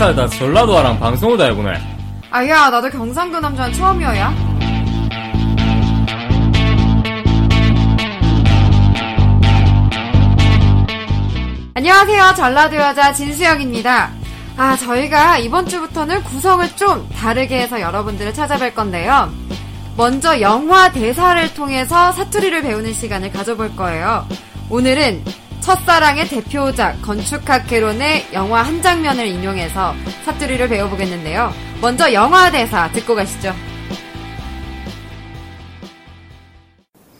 [0.00, 1.74] 살다 전라도와랑 방송을 다 해보네.
[2.30, 4.34] 아야, 나도 경상도 남자는 처음이어야.
[11.74, 12.32] 안녕하세요.
[12.34, 14.10] 전라도 여자 진수영입니다.
[14.56, 19.30] 아, 저희가 이번 주부터는 구성을 좀 다르게 해서 여러분들을 찾아뵐 건데요.
[19.98, 24.26] 먼저 영화 대사를 통해서 사투리를 배우는 시간을 가져볼 거예요.
[24.70, 25.24] 오늘은
[25.70, 31.52] 첫사랑의 대표작 건축학개론의 영화 한 장면을 인용해서 사투리를 배워보겠는데요.
[31.80, 33.54] 먼저 영화 대사 듣고 가시죠.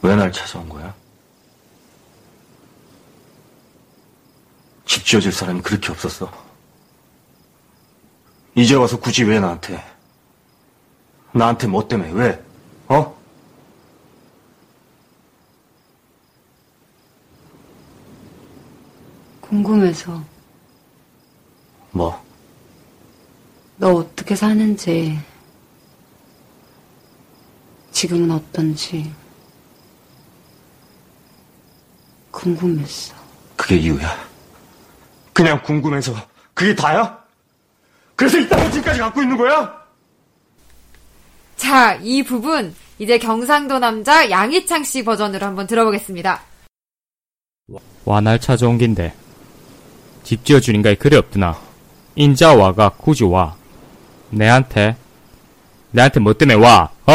[0.02, 0.92] 왜 날 찾아온 거야?
[4.84, 6.28] 집 지어줄 사람이 그렇게 없었어.
[8.56, 9.80] 이제 와서 굳이 왜 나한테?
[11.30, 12.42] 나한테 뭐 때문에 왜?
[12.88, 13.16] 어?
[19.50, 20.22] 궁금해서
[21.90, 22.24] 뭐?
[23.78, 25.18] 너 어떻게 사는지
[27.90, 29.12] 지금은 어떤지
[32.30, 33.12] 궁금했어.
[33.56, 34.08] 그게 이유야.
[35.32, 36.14] 그냥 궁금해서
[36.54, 37.18] 그게 다야?
[38.14, 39.84] 그래서 이딴 지금까지 갖고 있는 거야?
[41.56, 46.40] 자, 이 부분 이제 경상도 남자 양희창 씨 버전으로 한번 들어보겠습니다.
[48.04, 49.12] 와날 찾아온 긴데
[50.22, 51.58] 집 지어주nin가에 그리 없드나.
[52.14, 53.56] 인자 와가 굳이 와.
[54.30, 54.96] 내한테
[55.90, 56.90] 내한테 뭐 때문에 와?
[57.06, 57.12] 어?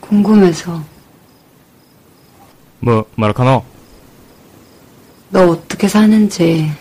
[0.00, 0.82] 궁금해서.
[2.80, 3.64] 뭐 뭐라카노?
[5.28, 6.72] 너 어떻게 사는지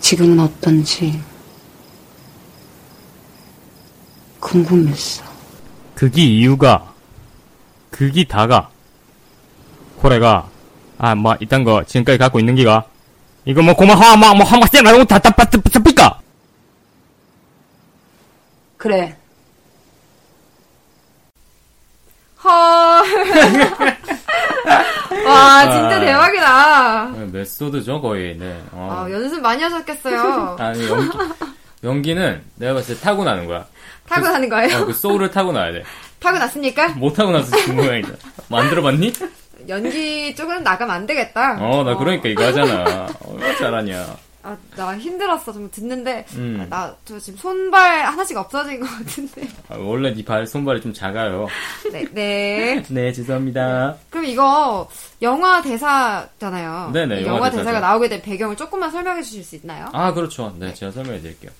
[0.00, 1.20] 지금은 어떤지
[4.40, 5.25] 궁금했어.
[5.96, 6.92] 그게 이유가
[7.90, 8.68] 그게 다가
[9.96, 10.46] 코레가
[10.98, 12.84] 아뭐 이딴 거 지금까지 갖고 있는 기가
[13.46, 16.20] 이거 뭐 고마 화막 뭐 화막 쎄 말고 다다 빠뜨 빠삐까
[18.76, 19.16] 그래.
[22.44, 22.52] 헐.
[25.26, 27.06] 와, 진짜 대박이다.
[27.32, 30.56] 메소드죠 거의 네 아, 연습 많이 하셨겠어요.
[30.60, 31.08] 아니 연기
[31.86, 33.64] 연기는 내가 봤을 때 타고 나는 거야
[34.08, 34.78] 타고 나는 거예요?
[34.78, 35.82] 어, 그 소울을 타고 나야 돼
[36.20, 36.88] 타고 났습니까?
[36.90, 38.10] 못 타고 나서 지금 모양이다
[38.48, 39.12] 만들어봤니?
[39.68, 41.58] 연기 쪽은 나가면 안 되겠다.
[41.60, 45.52] 어나 그러니까 이거 하잖아 어, 잘하냐 아, 나 힘들었어.
[45.52, 46.24] 좀 듣는데.
[46.36, 46.60] 음.
[46.60, 49.42] 아, 나, 저 지금 손발 하나씩 없어진 것 같은데.
[49.68, 51.48] 아, 원래 네 발 손발이 좀 작아요
[51.90, 52.80] 네, 네.
[52.88, 54.88] 네 죄송합니다 그럼 이거
[55.20, 56.90] 영화 대사잖아요.
[56.92, 57.50] 네네, 이 영화 영화.
[57.50, 59.88] 대사가 나오게 된 배경을 조금만 설명해 주실 수 있나요?
[59.92, 60.54] 아, 그렇죠.
[60.60, 61.50] 네, 제가 설명해 드릴게요.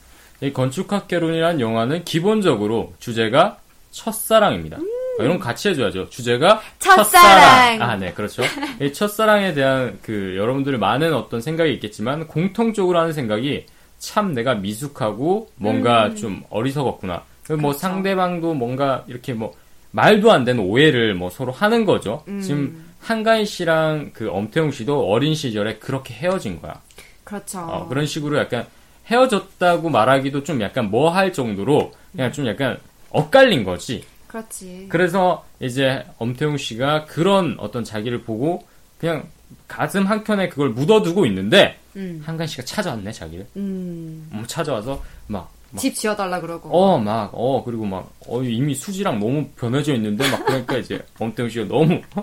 [0.41, 3.59] 이 건축학개론이라는 영화는 기본적으로 주제가
[3.91, 4.77] 첫사랑입니다.
[4.77, 6.11] 어, 이런 거 같이 해줘야죠.
[6.11, 7.81] 주제가 첫사랑.
[7.81, 8.43] 아, 네, 그렇죠.
[8.81, 13.65] 이 첫사랑에 대한 그 여러분들의 많은 어떤 생각이 있겠지만 공통적으로 하는 생각이
[13.99, 17.23] 참 내가 미숙하고 뭔가 좀 어리석었구나.
[17.49, 17.61] 뭐 음.
[17.61, 17.79] 그렇죠.
[17.79, 19.55] 상대방도 뭔가 이렇게 뭐
[19.93, 22.23] 말도 안 되는 오해를 뭐 서로 하는 거죠.
[22.29, 22.41] 음.
[22.41, 26.81] 지금 한가인 씨랑 그 엄태웅 씨도 어린 시절에 그렇게 헤어진 거야.
[27.25, 27.61] 그렇죠.
[27.61, 28.67] 어, 그런 식으로 약간
[29.07, 32.79] 헤어졌다고 말하기도 좀 약간 뭐 할 정도로 그냥 좀 약간
[33.11, 34.05] 엇갈린 거지.
[34.27, 34.87] 그렇지.
[34.89, 38.67] 그래서 이제 엄태웅 씨가 그런 어떤 자기를 보고
[38.99, 39.25] 그냥
[39.69, 42.23] 가슴 한켠에 그걸 묻어두고 있는데 음.
[42.25, 43.47] 한간 씨가 찾아왔네 자기를.
[43.57, 44.29] 음.
[44.33, 46.71] 음, 찾아와서 막 막, 집 지어달라 그러고.
[46.71, 51.49] 어, 막, 어, 그리고 막, 어, 이미 수지랑 너무 변해져 있는데, 막, 그러니까 이제, 엄태웅
[51.49, 52.01] 씨가 너무,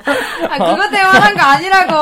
[0.49, 1.93] 아, 그것 때문에 화난 거 아니라고.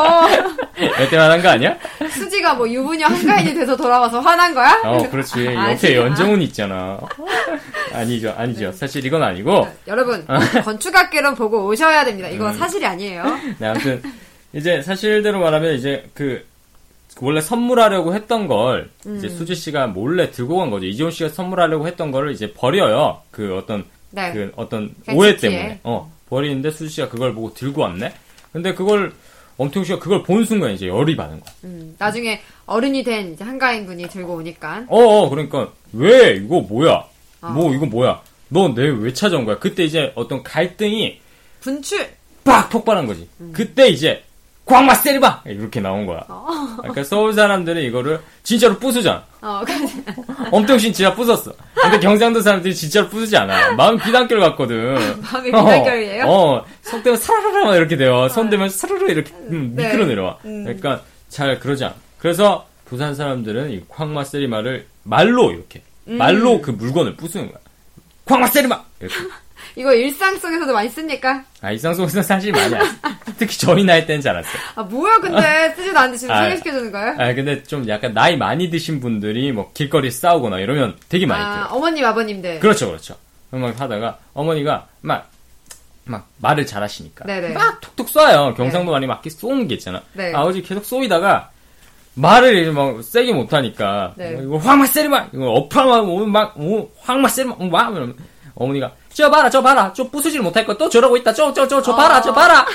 [0.77, 1.77] 애 때문에 한거 아니야?
[2.09, 4.81] 수지가 뭐 유부녀 한가인이 돼서 돌아와서 화난 거야?
[4.85, 5.47] 어, 그렇지.
[5.49, 5.71] 아니야.
[5.71, 6.99] 옆에 연정훈 있잖아.
[7.93, 8.71] 아니죠, 아니죠.
[8.71, 10.39] 사실 이건 아니고, 여러분, 어.
[10.63, 12.29] 건축학개론 보고 오셔야 됩니다.
[12.29, 12.53] 이거 음.
[12.53, 13.23] 사실이 아니에요.
[13.57, 14.01] 네, 아무튼
[14.53, 16.45] 이제 사실대로 말하면 이제 그
[17.19, 19.29] 원래 선물하려고 했던 걸 이제 음.
[19.37, 20.85] 수지 씨가 몰래 들고 간 거죠.
[20.85, 23.21] 이재훈 씨가 선물하려고 했던 거를 이제 버려요.
[23.31, 24.31] 그 어떤 네.
[24.33, 24.93] 그 어떤.
[25.13, 28.13] 오해 때문에 어 버리는데 수지 씨가 그걸 보고 들고 왔네.
[28.53, 29.13] 근데 그걸
[29.57, 31.53] 엄태웅 씨가 그걸 본 순간 이제 열이 받은 거야.
[31.65, 34.85] 음, 나중에 어른이 된 이제 한가인 군이 들고 오니까.
[34.87, 37.03] 어, 어 그러니까 왜 이거 뭐야?
[37.41, 37.49] 어.
[37.49, 38.21] 뭐 이거 뭐야?
[38.49, 39.59] 너 내 왜 찾아온 거야?
[39.59, 41.19] 그때 이제 어떤 갈등이
[41.59, 42.09] 분출!
[42.43, 43.27] 빡 폭발한 거지.
[43.53, 44.23] 그때 이제
[44.71, 46.25] 광마 세리바 이렇게 나온 거야.
[46.77, 49.23] 그러니까 서울 사람들은 이거를 진짜로 부수잖아.
[49.41, 49.61] 어,
[50.51, 51.53] 엄태웅 씨는 진짜 부쉈어.
[51.75, 53.73] 근데 경상도 사람들이 진짜로 부수지 않아.
[53.73, 54.95] 마음 비단결 같거든.
[55.21, 56.25] 마음이 비단결이에요?
[56.25, 58.29] 어, 어, 속 대면 사르르 이렇게 돼요.
[58.29, 59.85] 손 대면 사르르 이렇게 음, 네.
[59.85, 60.37] 미끄러 내려와.
[60.45, 60.63] 음.
[60.63, 61.93] 그러니까 잘 그러지 않아.
[62.17, 67.59] 그래서 부산 사람들은 이 광마 세리마를 말로 이렇게 말로 그 물건을 부수는 거야.
[68.25, 69.15] 광마 세리마 이렇게.
[69.75, 71.43] 이거 일상 속에서도 많이 씁니까?
[71.61, 72.91] 아, 이상 속에서 사실 많이 안 써.
[73.37, 74.53] 특히 저희 나이 때는 잘 안 써요.
[74.75, 75.73] 아, 뭐야, 근데.
[75.75, 77.15] 쓰지도 않는데 지금 아, 소개시켜주는 거예요?
[77.17, 81.53] 아, 근데 좀 약간 나이 많이 드신 분들이 뭐 길거리 싸우거나 이러면 되게 많이 아,
[81.53, 81.67] 들어요.
[81.71, 82.59] 어머님, 아버님들.
[82.59, 83.15] 그렇죠, 그렇죠.
[83.51, 85.29] 막 하다가 어머니가 막,
[86.05, 87.25] 막 말을 잘 하시니까.
[87.25, 87.49] 네네.
[87.49, 88.55] 막 툭툭 쏴요.
[88.55, 90.01] 경상도 말이 막 이렇게 쏘는 게 있잖아.
[90.13, 90.33] 네.
[90.33, 91.49] 아버지 계속 쏘이다가
[92.13, 94.13] 말을 이제 막 세게 못하니까.
[94.17, 94.37] 네.
[94.41, 95.29] 이거 확마 세리마!
[95.33, 98.15] 이거 어파마, 뭐 막, 뭐, 확마 세리마, 막, 이러면
[98.55, 101.81] 어머니가 저 봐라, 저 봐라, 저 부수질 못할 거 또 저러고 있다, 저, 저, 저,
[101.81, 102.65] 저 봐라, 저 봐라,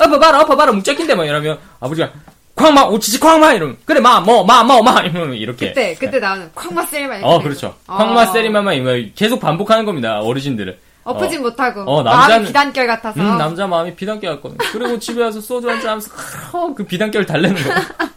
[0.00, 2.10] 엎어 봐라, 엎어 봐라, 묵적인데, 막 이러면 아버지가
[2.54, 3.52] 쾅마, 오치지 쾅마!
[3.54, 5.00] 이러면, 그래, 마, 뭐, 마, 뭐, 마!
[5.02, 5.68] 이러면 이렇게.
[5.68, 7.16] 그때, 그때 나오는 쾅마 세리마.
[7.16, 7.38] 이렇게 어.
[7.40, 7.74] 그렇죠.
[7.86, 7.96] 어.
[7.96, 10.76] 쾅마 세리마마 이거 계속 반복하는 겁니다, 어르신들은.
[11.04, 11.42] 엎으진 어.
[11.44, 11.80] 못하고.
[11.82, 13.20] 어, 마음이 남자는- 비단결 같아서.
[13.20, 14.58] 음, 남자 마음이 비단결 같거든.
[14.72, 16.10] 그리고 집에 와서 소주 한잔 하면서,
[16.52, 17.70] 어, 그 비단결 달래는 거.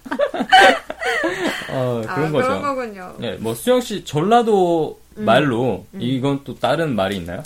[1.71, 2.47] 어, 아, 그런 거죠.
[2.47, 3.13] 그런 거군요.
[3.17, 5.25] 네, 뭐, 수영 씨, 전라도 음.
[5.25, 7.41] 말로, 이건 또 다른 말이 있나요?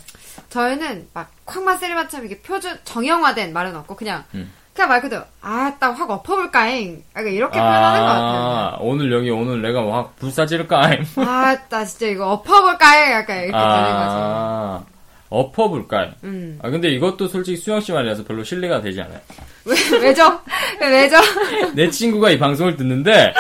[0.50, 4.52] 저희는 막 쾅마 세리마처럼 이게 표준 정형화된 말은 없고 그냥 음.
[4.74, 8.42] 그냥 말 그대로 아딱 확 엎어볼까잉 이렇게 표현하는 것 같아요.
[8.42, 10.92] 아, 오늘 여기, 오늘 내가 확 불사질까?
[11.18, 14.16] 아따 진짜 이거 엎어볼까잉 약간 이렇게 되는 거지.
[14.16, 14.84] 아,
[15.30, 16.12] 엎어볼까요?
[16.24, 16.60] 음.
[16.64, 19.20] 아, 근데 이것도 솔직히 수영 씨 말이라서 별로 신뢰가 되지 않아요.
[19.66, 20.40] 왜, 왜죠?
[20.80, 21.18] 왜죠?
[21.76, 23.34] 내 친구가 이 방송을 듣는데,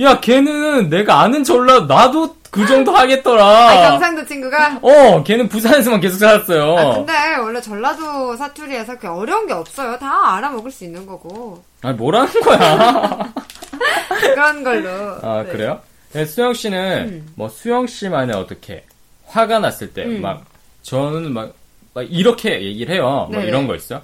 [0.00, 3.44] 야, 걔는 내가 아는 전라, 나도 그 정도 하겠더라.
[3.44, 6.76] 아, 경상도 친구가 어, 걔는 부산에서만 계속 살았어요.
[6.78, 9.98] 아, 근데 원래 전라도 사투리에서 그렇게 어려운 게 없어요.
[9.98, 11.62] 다 알아먹을 수 있는 거고.
[11.82, 13.32] 아니, 뭐라는 거야.
[14.20, 14.90] 그런 걸로.
[15.22, 15.52] 아, 네.
[15.52, 15.80] 그래요?
[16.12, 17.32] 네, 수영 씨는, 음.
[17.36, 18.84] 뭐, 수영 씨만의 어떻게,
[19.26, 20.20] 화가 났을 때, 음.
[20.20, 20.44] 막,
[20.82, 21.52] 저는 막,
[21.94, 23.04] 막 이렇게 얘기를 해요.
[23.30, 23.46] 뭐 네네.
[23.46, 24.02] 이런 거 있어?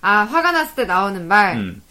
[0.00, 1.56] 아, 화가 났을 때 나오는 말.
[1.56, 1.82] 음,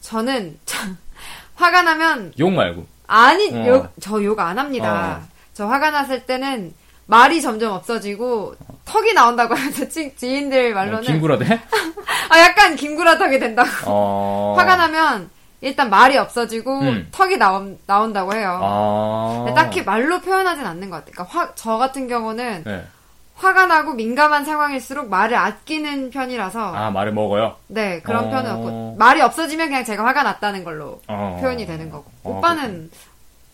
[0.00, 0.58] 저는,
[1.54, 2.84] 화가 나면, 욕 말고.
[3.06, 3.66] 아니, 어.
[3.68, 5.20] 욕, 저 욕 안 합니다.
[5.56, 6.74] 저 화가 났을 때는
[7.06, 9.54] 말이 점점 없어지고, 턱이 나온다고
[9.88, 11.04] 지, 지인들 어, 말로는.
[11.04, 11.46] 김구라 돼?
[12.28, 13.70] 아, 약간 김구라 턱이 된다고.
[13.86, 14.54] 어.
[14.60, 15.30] 화가 나면,
[15.62, 17.08] 일단 말이 없어지고, 음.
[17.10, 18.60] 턱이 나온, 나온다고 해요.
[18.62, 19.54] 아.
[19.54, 21.12] 딱히 말로 표현하진 않는 것 같아요.
[21.14, 22.84] 그러니까 화, 저 같은 경우는 네.
[23.36, 27.56] 화가 나고 민감한 상황일수록 말을 아끼는 편이라서 아, 말을 먹어요?
[27.66, 28.30] 네 그런 어.
[28.30, 31.38] 편은 없고 말이 없어지면 그냥 제가 화가 났다는 걸로 어.
[31.42, 32.90] 표현이 되는 거고 어, 오빠는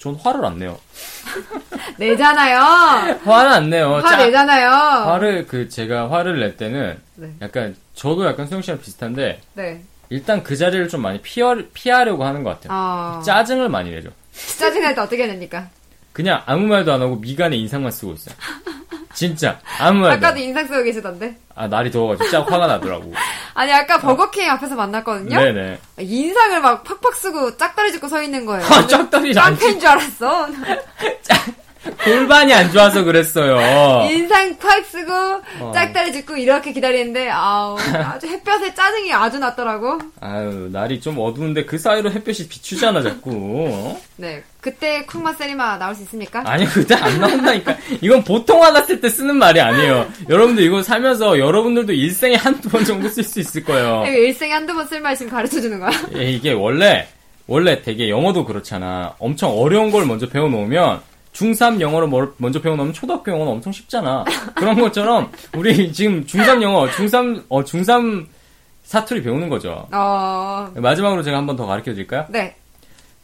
[0.02, 0.76] 전 화를 안 내요.
[1.96, 2.58] 내잖아요
[3.24, 3.92] 화를 안 내요.
[3.94, 7.32] 화 짜- 내잖아요 화를 그 제가 화를 낼 때는 네.
[7.40, 12.42] 약간 저도 약간 수영 씨랑 비슷한데 네 일단 그 자리를 좀 많이 피하, 피하려고 하는
[12.42, 12.76] 것 같아요.
[12.76, 14.10] 어, 짜증을 많이 내죠.
[14.58, 15.68] 짜증날 때 어떻게 냅니까
[16.12, 18.34] 그냥 아무 말도 안 하고 미간에 인상만 쓰고 있어요.
[19.14, 20.26] 진짜 아무 말도.
[20.26, 23.12] 아까도 인상 쓰고 계시던데 아 날이 더워가지고 짜 화가 나더라고.
[23.54, 25.78] 아니 아까 버거킹 앞에서 만났거든요 네네.
[25.98, 30.48] 인상을 막 팍팍 쓰고 짝다리 짚고 서 있는 거예요 아, 짝다리 안 깡패인 줄 알았어
[32.04, 34.08] 골반이 안 좋아서 그랬어요.
[34.10, 35.12] 인상 팍 쓰고
[35.60, 35.72] 어.
[35.74, 39.98] 짝다리 짚고 이렇게 기다리는데 아우 아주 햇볕에 짜증이 아주 났더라고.
[40.20, 43.30] 아유 날이 좀 어두운데 그 사이로 햇볕이 비추잖아 자꾸.
[43.70, 44.00] 어?
[44.16, 46.42] 네 그때 쿵마 세리마 나올 수 있습니까?
[46.46, 47.76] 아니 그때 안 나온다니까.
[48.00, 50.06] 이건 보통 화났을 때 쓰는 말이 아니에요.
[50.28, 54.04] 여러분들 이거 살면서 여러분들도 일생에 한두 번 정도 쓸 수 있을 거예요.
[54.06, 55.90] 이거 일생에 한두 번 쓸 말 지금 가르쳐 주는 거야?
[56.16, 57.08] 예, 이게 원래
[57.48, 59.14] 원래 되게 영어도 그렇잖아.
[59.18, 61.00] 엄청 어려운 걸 먼저 배워놓으면
[61.32, 64.24] 중3 영어를 뭘- 먼저 배워놓으면 초등학교 영어는 엄청 쉽잖아.
[64.54, 68.26] 그런 것처럼 우리 지금 중3 영어, 중3 어 중3
[68.84, 69.88] 사투리 배우는 거죠.
[69.92, 72.26] 어, 마지막으로 제가 한 번 더 가르쳐 드릴까요?
[72.28, 72.54] 네.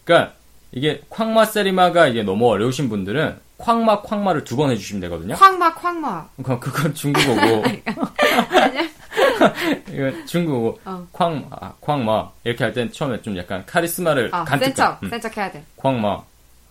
[0.04, 0.32] 그러니까
[0.72, 5.34] 이게 쾅마 세리마가 이게 너무 어려우신 분들은 쾅마 쾅마를 두 번 해주시면 되거든요.
[5.34, 6.26] 쾅마 쾅마.
[6.36, 7.64] 그건, 그건 중국어고.
[9.92, 10.78] 이거 중국어고.
[10.84, 11.06] 어.
[11.12, 12.30] 쾅, 아, 쾅마.
[12.44, 14.66] 이렇게 할 땐 처음에 좀 약간 카리스마를 아, 간뜩.
[14.66, 15.62] 센 척, 음, 센척 해야 돼.
[15.76, 16.22] 쾅마.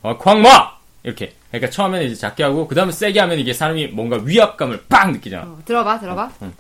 [0.03, 0.76] 어, 쾅마!
[1.03, 1.33] 이렇게.
[1.51, 5.43] 그러니까 처음에는 이제 작게 하고, 그 다음에 세게 하면 이게 사람이 뭔가 위압감을 빵 느끼잖아.
[5.43, 6.31] 어, 들어봐, 들어봐.
[6.41, 6.53] 응.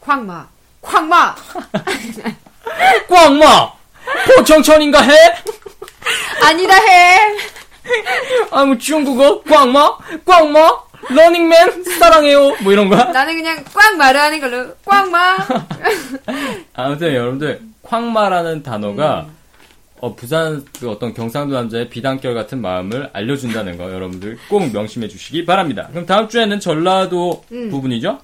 [0.00, 0.46] 쾅마,
[0.82, 1.34] 쾅마.
[3.08, 3.72] 꽝마!
[4.36, 5.12] 포청천인가 해?
[6.42, 7.18] 아니다 해.
[8.50, 9.42] 아, 뭐 중국어?
[9.42, 9.98] 꽝마?
[10.24, 10.84] 꽝마?
[11.10, 11.84] 러닝맨?
[11.98, 12.56] 사랑해요?
[12.62, 13.04] 뭐 이런 거야?
[13.04, 15.36] 나는 그냥 꽝 말하는 걸로 꽝마.
[16.74, 19.36] 아무튼 여러분들 쾅마라는 단어가 음.
[20.04, 25.46] 어, 부산 그 어떤 경상도 남자의 비단결 같은 마음을 알려준다는 거 여러분들 꼭 명심해 주시기
[25.46, 25.88] 바랍니다.
[25.90, 27.70] 그럼 다음 주에는 전라도 음.
[27.70, 28.18] 부분이죠?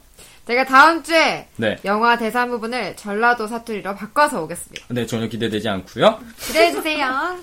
[0.47, 1.79] 제가 다음 주에 네.
[1.87, 4.87] 영화 대사 부분을 전라도 사투리로 바꿔서 오겠습니다.
[4.91, 6.19] 네, 전혀 기대되지 않고요.
[6.41, 7.39] 기대해 주세요.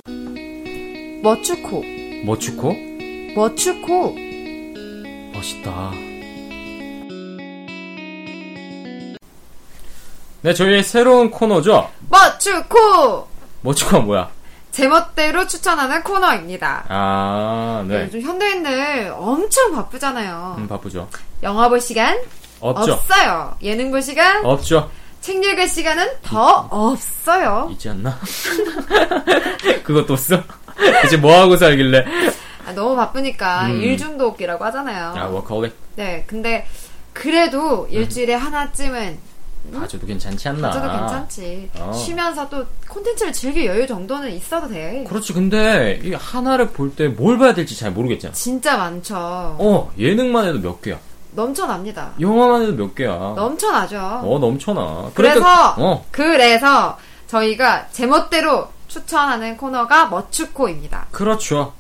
[1.24, 1.84] 머추코,
[2.25, 2.75] 머추코?
[3.36, 4.15] 머추코.
[5.34, 5.91] 멋있다.
[10.44, 11.89] 네, 저희의 새로운 코너죠.
[12.12, 13.37] 머추코.
[13.62, 14.30] 머추코가 뭐야?
[14.72, 16.86] 제멋대로 추천하는 코너입니다.
[16.90, 18.04] 아, 네.
[18.04, 20.56] 요즘 현대인들 엄청 바쁘잖아요.
[20.60, 21.08] 음, 바쁘죠.
[21.44, 22.18] 영화 볼 시간
[22.60, 22.94] 없죠.
[22.94, 23.56] 없어요.
[23.62, 24.90] 예능 볼 시간, 없죠.
[25.22, 27.70] 책 읽을 시간은 더 없어요.
[27.72, 28.20] 있지 않나?
[29.84, 30.42] 그것도 없어?
[31.02, 32.06] 대체 뭐 하고 살길래?
[32.68, 33.82] 아, 너무 바쁘니까 음.
[33.82, 35.14] 일 중독이라고 하잖아요.
[35.16, 36.68] 아, 워커홀릭 네, 근데
[37.14, 39.18] 그래도 일주일에 하나쯤은
[39.74, 40.69] 봐줘도 괜찮지 않나?
[40.69, 41.69] 가져도 괜찮지.
[41.79, 41.91] 어.
[41.93, 45.03] 쉬면서 또 콘텐츠를 즐길 여유 정도는 있어도 돼.
[45.07, 45.33] 그렇지.
[45.33, 48.33] 근데 이 하나를 볼 때 뭘 봐야 될지 잘 모르겠잖아.
[48.33, 49.15] 진짜 많죠.
[49.17, 50.97] 어, 예능만 해도 몇 개야.
[51.31, 52.13] 넘쳐납니다.
[52.19, 53.12] 영화만 해도 몇 개야.
[53.36, 53.97] 넘쳐나죠.
[54.24, 55.12] 어, 넘쳐나.
[55.13, 56.97] 그래서 그러니까, 어, 그래서
[57.27, 61.07] 저희가 제멋대로 추천하는 코너가 머추코입니다.
[61.12, 61.74] 그렇죠.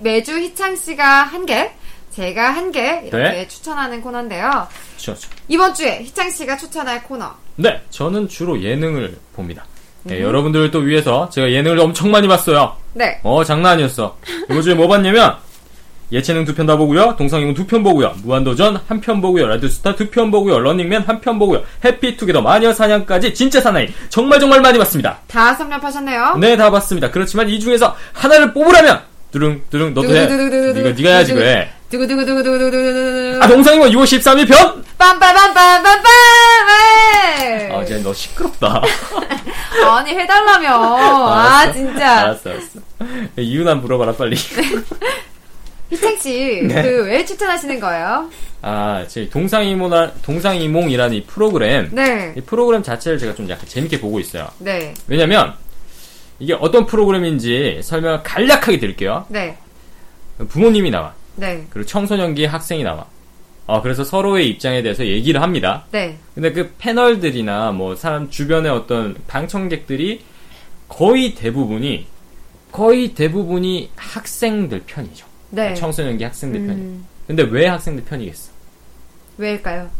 [0.00, 1.72] 매주 희창 씨가 한 개,
[2.16, 3.48] 제가 한 개 이렇게 네.
[3.48, 4.66] 추천하는 코너인데요.
[5.00, 5.28] 그렇죠.
[5.48, 7.30] 이번 주에 희창 씨가 추천할 코너.
[7.56, 9.64] 네, 저는 주로 예능을 봅니다.
[10.04, 12.76] 네, 여러분들을 또 위해서 제가 예능을 엄청 많이 봤어요.
[12.94, 13.18] 네.
[13.22, 14.16] 어, 장난 아니었어.
[14.48, 15.34] 이번 주에 뭐 봤냐면,
[16.12, 17.16] 예체능 두 편 다 보고요.
[17.16, 18.14] 동성이문 두편 보고요.
[18.22, 19.46] 무한도전 한 편 보고요.
[19.48, 20.58] 라디오스타 두 편 보고요.
[20.60, 21.64] 런닝맨 한 편 보고요.
[21.84, 25.18] 해피투게더 마녀 사냥까지 진짜 사나이 정말 정말 많이 봤습니다.
[25.26, 26.36] 다 섭렵하셨네요.
[26.38, 27.10] 네, 다 봤습니다.
[27.10, 29.00] 그렇지만 이 중에서 하나를 뽑으라면
[29.32, 30.26] 두릉 두릉 너도 해.
[30.26, 31.68] 네가 네가 해야지 왜?
[31.90, 33.38] 두구두구두구두구두구두구.
[33.42, 34.84] 아, 동성이문 2월 13일 편?
[34.98, 36.04] 빰빰빰빰빰빰!
[36.68, 37.70] 왜?
[37.72, 38.82] 아, 이제 너 시끄럽다.
[39.86, 40.68] 아니, 해달라며.
[40.68, 41.72] 아, 알았어.
[41.72, 42.20] 진짜.
[42.20, 42.80] 알았어, 알았어.
[43.36, 44.36] 이유나 물어봐라 빨리.
[45.90, 46.82] 희창 씨, 네.
[46.82, 48.28] 그, 왜 추천하시는 거예요?
[48.62, 51.88] 아, 제 동상이몽 동상이몽이라는 이 프로그램.
[51.92, 52.34] 네.
[52.36, 54.48] 이 프로그램 자체를 제가 좀 약간 재밌게 보고 있어요.
[54.58, 54.92] 네.
[55.06, 55.54] 왜냐면
[56.40, 59.24] 이게 어떤 프로그램인지 설명을 간략하게 드릴게요.
[59.28, 59.56] 네.
[60.48, 61.14] 부모님이 나와.
[61.36, 61.66] 네.
[61.70, 63.06] 그리고 청소년기 학생이 나와.
[63.66, 65.84] 어, 그래서 서로의 입장에 대해서 얘기를 합니다.
[65.90, 66.16] 네.
[66.34, 70.22] 근데 그 패널들이나 뭐 사람 주변의 어떤 방청객들이
[70.88, 72.06] 거의 대부분이
[72.70, 75.26] 거의 대부분이 학생들 편이죠.
[75.50, 75.74] 네.
[75.74, 76.80] 청소년기 학생들 편이.
[76.80, 78.52] 음, 근데 왜 학생들 편이겠어?
[79.38, 79.90] 왜일까요?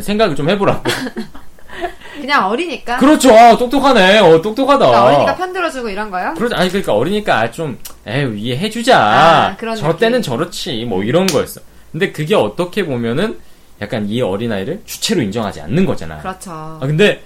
[0.00, 0.82] 생각을 좀 해보라고.
[2.20, 2.98] 그냥 어리니까?
[2.98, 3.30] 그렇죠.
[3.58, 4.18] 똑똑하네.
[4.18, 4.78] 어, 똑똑하다.
[4.86, 6.34] 그러니까 어리니까 편들어주고 이런 거요?
[6.34, 6.54] 그렇지.
[6.54, 8.98] 아니, 그러니까 어리니까 좀, 에휴, 이해해주자.
[8.98, 9.98] 아, 그런 저 느낌.
[10.00, 10.84] 때는 저렇지.
[10.84, 11.60] 뭐 이런 거였어.
[11.90, 13.38] 근데 그게 어떻게 보면은
[13.80, 16.18] 약간 이 어린아이를 주체로 인정하지 않는 거잖아.
[16.18, 16.50] 그렇죠.
[16.52, 17.22] 아, 근데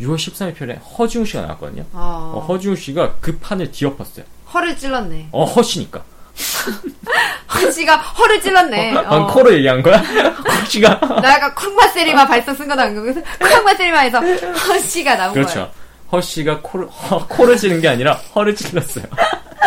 [0.00, 1.84] 6월 13일 편에 허지웅 씨가 나왔거든요.
[1.92, 4.24] 어, 어, 허지웅 씨가 그 판을 뒤엎었어요.
[4.52, 5.28] 허를 찔렀네.
[5.32, 6.02] 어, 허씨니까.
[7.54, 8.96] 허 씨가 허를 찔렀네.
[8.96, 9.02] 어.
[9.02, 9.98] 방 코로 얘기한 거야?
[10.62, 11.00] 허씨가.
[11.20, 12.90] 나 약간 콩마세리마 발성 쓴 거다.
[12.90, 15.54] 그래서 콩마세리마에서 허 씨가 나온 그렇죠.
[15.54, 15.70] 거예요.
[16.12, 19.04] 허씨가 코를, 허, 코를 찌는 게 아니라 허를 찔렀어요.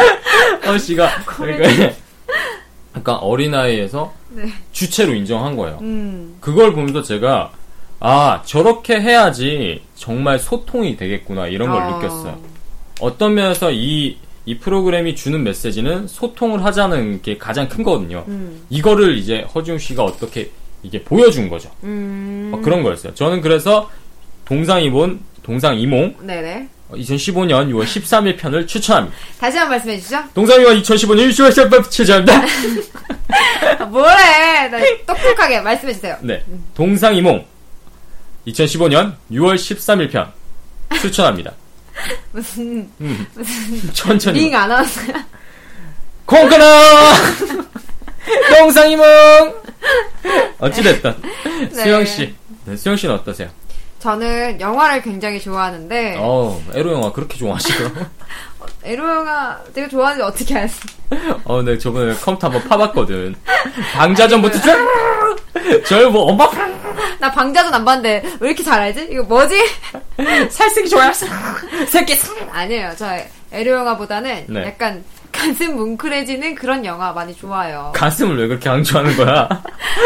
[0.65, 1.23] 허씨가.
[1.25, 1.93] 그러니까
[2.95, 4.45] 약간 어린아이에서 네.
[4.71, 5.77] 주체로 인정한 거예요.
[5.81, 7.51] 음, 그걸 보면서 제가
[7.99, 11.95] 아 저렇게 해야지 정말 소통이 되겠구나 이런 걸 어.
[11.97, 12.39] 느꼈어요.
[12.99, 18.25] 어떤 면에서 이, 이 프로그램이 주는 메시지는 소통을 하자는 게 가장 큰 거거든요.
[18.27, 20.50] 음, 이거를 이제 허지웅 씨가 어떻게
[20.83, 21.69] 이게 보여준 거죠.
[21.83, 22.51] 음.
[22.53, 23.13] 어, 그런 거였어요.
[23.13, 23.89] 저는 그래서
[24.45, 26.67] 동상이몽 동상이몽 네네.
[26.91, 29.15] 2015년 6월 13일 편을 추천합니다.
[29.39, 30.24] 다시 한 번 말씀해 주시죠.
[30.33, 32.41] 동상이몽 2015년 6월 13일 추천합니다.
[33.79, 34.67] 아, 뭐래.
[34.67, 36.17] 나 똑똑하게 말씀해 주세요.
[36.21, 36.43] 네.
[36.75, 37.45] 동상이몽
[38.48, 40.31] 2015년 6월 13일 편
[41.00, 41.53] 추천합니다.
[42.31, 43.27] 무슨, 음.
[43.93, 44.39] 천천히.
[44.39, 45.13] 링안 왔어요?
[46.25, 47.13] 콩크나
[48.58, 49.05] 동상이몽
[50.60, 51.15] 어찌됐든
[51.72, 51.84] 네.
[51.84, 53.50] 수영 씨, 네, 수영 씨는 어떠세요?
[54.00, 57.89] 저는 영화를 굉장히 좋아하는데, 어 에로 영화 그렇게 좋아하시고.
[58.83, 60.81] 에로 영화 되게 좋아하는데 어떻게 아세요?
[61.43, 63.35] 어, 네 저번에 컴퓨터 한번 파봤거든.
[63.93, 64.59] 방자전부터
[65.87, 66.49] 저뭐 엄마
[67.19, 69.09] 나 방자전 안 봤는데 왜 이렇게 잘 알지?
[69.11, 69.55] 이거 뭐지?
[70.49, 71.11] 살색이 좋아요.
[71.87, 72.17] 새끼.
[72.51, 72.91] 아니에요.
[72.97, 73.05] 저
[73.51, 74.65] 에로 영화보다는 네.
[74.65, 77.91] 약간 가슴 뭉클해지는 그런 영화 많이 좋아요.
[77.95, 79.47] 가슴을 왜 그렇게 강조하는 거야?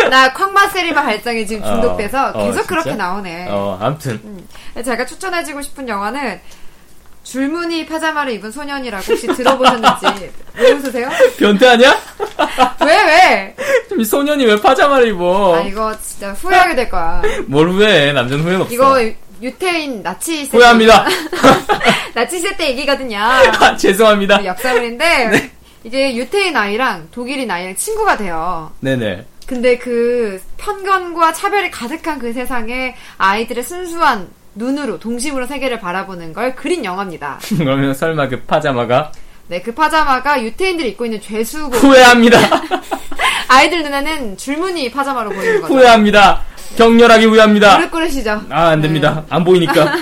[0.09, 2.67] 나 쾅마세리마 발성이 지금 중독돼서 어, 어, 계속 진짜?
[2.67, 3.47] 그렇게 나오네.
[3.49, 4.45] 어, 아무튼
[4.83, 6.39] 제가 추천해주고 싶은 영화는
[7.25, 11.09] 줄무늬 파자마를 입은 소년이라고 혹시 들어보셨는지 왜 웃으세요?
[11.37, 11.97] 변태 아니야?
[12.85, 13.55] 왜 왜?
[13.89, 15.55] 좀이 소년이 왜 파자마를 입어?
[15.55, 17.21] 아 이거 진짜 후회하게 될 거야.
[17.47, 18.13] 뭘 후회해?
[18.13, 18.73] 남자는 후회는 없어.
[18.73, 21.05] 이거 유태인 나치 세 후회합니다.
[22.13, 23.17] 나치 세때 얘기거든요.
[23.19, 24.37] 아, 죄송합니다.
[24.39, 25.51] 그 역사물인데 네.
[25.83, 28.71] 이제 유태인 아이랑 독일인 아이랑 친구가 돼요.
[28.79, 29.25] 네네.
[29.47, 36.83] 근데 그 편견과 차별이 가득한 그 세상에 아이들의 순수한 눈으로 동심으로 세계를 바라보는 걸 그린
[36.83, 37.39] 영화입니다.
[37.57, 39.11] 그러면 설마 그 파자마가
[39.47, 42.39] 네, 그 파자마가 유태인들이 입고 있는 죄수고 후회합니다.
[43.47, 45.73] 아이들 눈에는 줄무늬 파자마로 보이는 거죠.
[45.73, 46.41] 후회합니다.
[46.77, 47.77] 격렬하게 후회합니다.
[47.77, 48.41] 무릎 꿇으시죠.
[48.49, 49.23] 아, 안 됩니다.
[49.29, 49.85] 안 보이니까.
[49.85, 50.01] 네,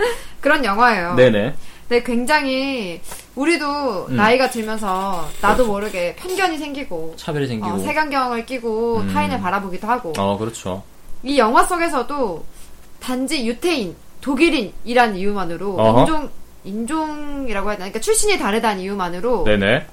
[0.40, 1.14] 그런 영화예요.
[1.14, 1.54] 네네.
[1.88, 3.00] 네, 굉장히
[3.36, 4.16] 우리도 음.
[4.16, 7.74] 나이가 들면서 나도 모르게 편견이 생기고 차별이 생기고.
[7.74, 9.12] 어, 색안경을 끼고 음.
[9.12, 10.82] 타인을 바라보기도 하고 어, 그렇죠.
[11.22, 12.44] 이 영화 속에서도
[13.08, 16.00] 단지 유태인, 독일인이란 이유만으로 어허.
[16.00, 16.30] 인종
[16.64, 17.84] 인종이라고 해야 되나?
[17.90, 19.86] 그러니까 출신이 다르다는 이유만으로 네네.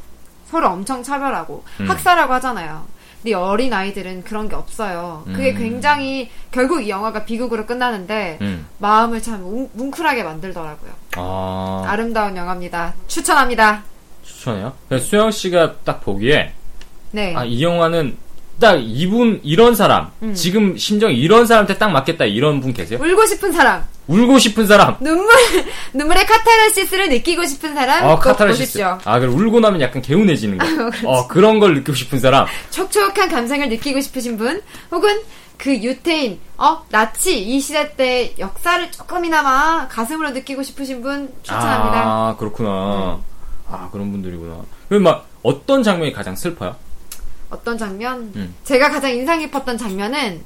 [0.50, 1.89] 서로 엄청 차별하고 음.
[1.89, 2.86] 학살하고 하잖아요.
[3.22, 5.24] 근데 어린 아이들은 그런 게 없어요.
[5.25, 5.58] 그게 음.
[5.58, 8.65] 굉장히 결국 이 영화가 비극으로 끝나는데 음.
[8.80, 10.91] 마음을 참 뭉- 뭉클하게 만들더라고요.
[11.18, 12.94] 아, 아름다운 영화입니다.
[13.08, 13.84] 추천합니다.
[14.24, 14.74] 추천해요?
[15.00, 16.53] 수영 씨가 딱 보기에,
[17.12, 17.36] 네.
[17.36, 18.15] 아, 이 영화는
[18.62, 20.34] 딱 이분, 이런 사람, 음.
[20.34, 23.00] 지금 심정이 이런 사람한테 딱 맞겠다, 이런 분 계세요?
[23.01, 24.96] 울고 싶은 사람, 울고 싶은 사람.
[25.01, 25.27] 눈물
[25.94, 28.62] 눈물의 카타르시스를 느끼고 싶은 사람 아, 꼭 카타르시스.
[28.62, 28.98] 보십시오.
[29.03, 30.65] 아, 그럼 울고 나면 약간 개운해지는 거.
[31.10, 32.46] 어, 그런 걸 느끼고 싶은 사람.
[32.70, 35.20] 촉촉한 감성을 느끼고 싶으신 분, 혹은
[35.58, 42.01] 그 유태인, 어 나치 이 시대 때 역사를 조금이나마 가슴으로 느끼고 싶으신 분 추천합니다.
[42.03, 43.20] 아, 그렇구나.
[43.70, 44.56] 아, 그런 분들이구나.
[44.89, 46.75] 그럼 막, 어떤 장면이 가장 슬퍼요?
[47.51, 48.31] 어떤 장면?
[48.36, 48.55] 음.
[48.63, 50.41] 제가 가장 인상 깊었던 장면은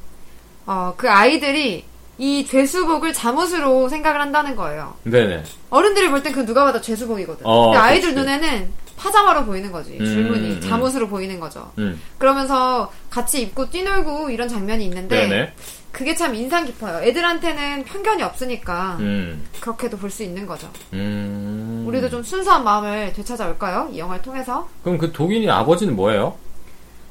[0.65, 1.85] 어, 그 아이들이
[2.17, 4.95] 이 죄수복을 잠옷으로 생각을 한다는 거예요.
[5.03, 5.43] 네네.
[5.69, 7.45] 어른들이 볼 땐 그 누가 봐도 죄수복이거든.
[7.45, 8.19] 어, 근데 아이들 그치.
[8.19, 9.97] 눈에는 파자마로 보이는 거지.
[9.99, 10.61] 음, 줄무늬, 음.
[10.61, 11.71] 잠옷으로 보이는 거죠.
[11.77, 12.01] 음.
[12.17, 15.53] 그러면서 같이 입고 뛰놀고 이런 장면이 있는데 네네.
[15.91, 17.03] 그게 참 인상 깊어요.
[17.05, 19.45] 애들한테는 편견이 없으니까 음.
[19.59, 20.69] 그렇게도 볼 수 있는 거죠.
[20.93, 21.83] 음.
[21.87, 23.89] 우리도 좀 순수한 마음을 되찾아올까요?
[23.91, 24.67] 이 영화를 통해서.
[24.83, 26.35] 그럼 그 독일인 아버지는 뭐예요?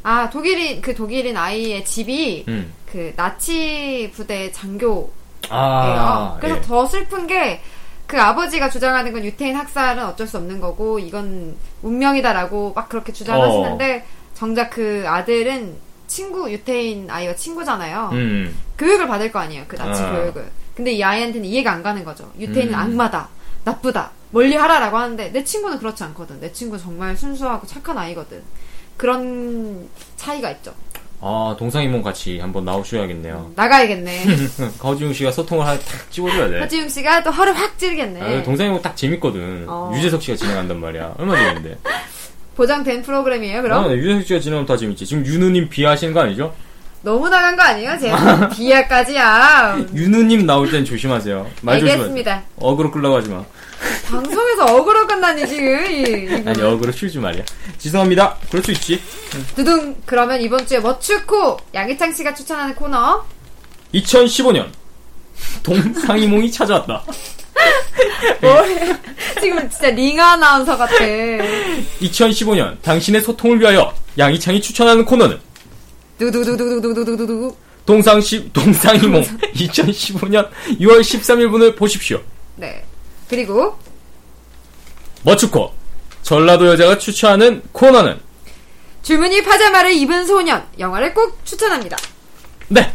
[0.05, 2.73] 아 독일인 그 독일인 아이의 집이 음.
[2.87, 5.11] 그 나치 부대 장교예요.
[5.51, 6.37] 아.
[6.39, 6.61] 그래서 예.
[6.63, 7.61] 더 슬픈 게
[8.07, 14.05] 그 아버지가 주장하는 건 유태인 학살은 어쩔 수 없는 거고 이건 운명이다라고 막 그렇게 주장하시는데
[14.35, 18.11] 정작 그 아들은 친구 유태인 아이와 친구잖아요.
[18.13, 18.57] 음.
[18.79, 19.65] 교육을 받을 거 아니에요.
[19.67, 20.13] 그 나치 아.
[20.13, 20.51] 교육을.
[20.77, 22.31] 근데 이 아이한테는 이해가 안 가는 거죠.
[22.39, 22.79] 유태인은 음.
[22.79, 23.29] 악마다.
[23.65, 24.11] 나쁘다.
[24.31, 26.41] 멀리 하라라고 하는데 내 친구는 그렇지 않거든.
[26.41, 28.43] 내 친구 는 정말 순수하고 착한 아이거든.
[28.97, 30.75] 그런 차이가 있죠.
[31.21, 33.53] 아, 동상이몽 같이 한번 나오셔야겠네요.
[33.57, 34.25] 나가야겠네.
[34.79, 36.61] 거지웅 씨가 소통을 하- 탁 찍어줘야 돼.
[36.61, 38.21] 하지웅 씨가 또 허를 확 찌르겠네.
[38.41, 39.65] 아, 동상이몽 딱 재밌거든.
[39.67, 39.91] 어.
[39.97, 41.15] 유재석 씨가 진행한단 말이야.
[41.19, 41.79] 얼마나 재밌는데.
[42.57, 43.85] 보장된 프로그램이에요, 그럼?
[43.85, 45.07] 아, 네, 유재석 씨가 진행하면 더 재밌지.
[45.07, 46.55] 지금 윤우님 비하하시는 거 아니죠?
[47.03, 47.99] 너무 나간 거 아니에요?
[47.99, 49.79] 제가 비하까지야.
[49.95, 51.47] 윤우님 나올 땐 조심하세요.
[51.63, 52.03] 말 조심하세요.
[52.03, 52.43] 알겠습니다.
[52.57, 53.45] 어그로 하지 마.
[54.05, 55.87] 방송에서 어그로 끄나니 지금.
[55.91, 56.49] 이-.
[56.49, 57.43] 아니, 어그로 칠지 말이야.
[57.79, 58.37] 죄송합니다.
[58.51, 59.01] 그럴 수 있지.
[59.57, 59.97] 두둥.
[60.07, 63.25] 그러면 이번 주에 머추코 양희창 씨가 추천하는 코너.
[63.95, 64.69] 2015년.
[65.63, 67.05] 동상이몽이 찾아왔다.
[69.41, 70.95] 지금 진짜 링 아나운서 같아.
[72.01, 75.39] 2015년 당신의 소통을 위하여 양희창이 추천하는 코너는
[76.19, 77.57] 두두두두두두두두두.
[77.87, 79.23] 동상 시 동상이몽
[79.55, 80.49] 2015년
[80.81, 82.21] 6월 13일분을 보십시오.
[82.57, 82.85] 네.
[83.29, 83.79] 그리고
[85.25, 85.73] 머추코
[86.23, 88.21] 전라도 여자가 추천하는 코너는
[89.03, 91.97] 줄무늬 파자마를 입은 소년 영화를 꼭 추천합니다.
[92.69, 92.93] 네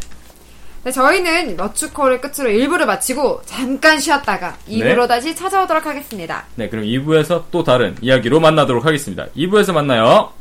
[0.83, 5.07] 네, 저희는 머추코를 끝으로 1부를 마치고 잠깐 쉬었다가 2부로 네.
[5.07, 6.45] 다시 찾아오도록 하겠습니다.
[6.55, 9.25] 네, 그럼 2부에서 또 다른 이야기로 만나도록 하겠습니다.
[9.35, 10.31] 2부에서 만나요.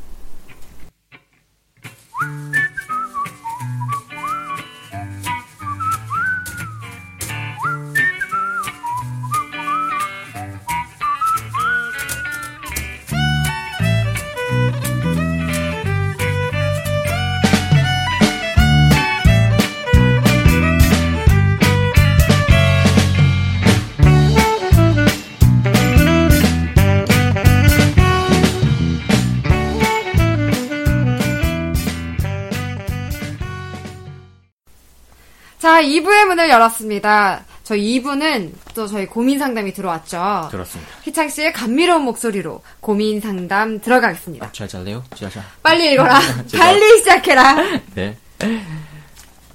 [35.88, 37.44] 2부의 문을 열었습니다.
[37.64, 40.48] 저희 2부는 또 저희 고민 상담이 들어왔죠.
[40.50, 40.90] 들었습니다.
[41.02, 44.52] 희창 씨의 감미로운 목소리로 고민 상담 들어가겠습니다.
[44.52, 45.04] 잘 잘래요?
[45.14, 45.42] 지하자.
[45.62, 46.18] 빨리 읽어라.
[46.56, 47.56] 빨리 시작해라.
[47.94, 48.16] 네.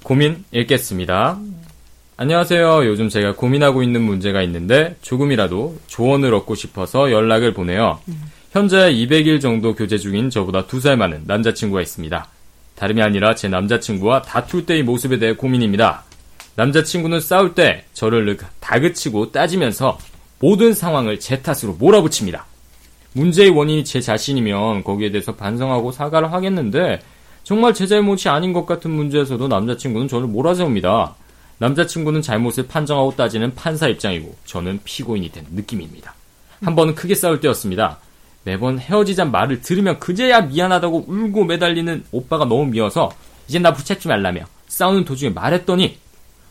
[0.02, 1.38] 고민 읽겠습니다.
[2.16, 2.86] 안녕하세요.
[2.86, 7.98] 요즘 제가 고민하고 있는 문제가 있는데 조금이라도 조언을 얻고 싶어서 연락을 보내요.
[8.52, 12.28] 현재 200일 정도 교제 중인 저보다 두살 많은 남자친구가 있습니다.
[12.76, 16.04] 다름이 아니라 제 남자친구와 다툴 때의 모습에 대해 고민입니다.
[16.56, 19.98] 남자친구는 싸울 때 저를 늘 다그치고 따지면서
[20.38, 22.46] 모든 상황을 제 탓으로 몰아붙입니다.
[23.12, 27.00] 문제의 원인이 제 자신이면 거기에 대해서 반성하고 사과를 하겠는데
[27.44, 31.14] 정말 제 잘못이 아닌 것 같은 문제에서도 남자친구는 저를 몰아세웁니다.
[31.58, 36.14] 남자친구는 잘못을 판정하고 따지는 판사 입장이고 저는 피고인이 된 느낌입니다.
[36.62, 37.98] 한 번은 크게 싸울 때였습니다.
[38.44, 43.10] 매번 헤어지자 말을 들으면 그제야 미안하다고 울고 매달리는 오빠가 너무 미워서
[43.48, 45.98] 이제 나 붙잡지 말라며 싸우는 도중에 말했더니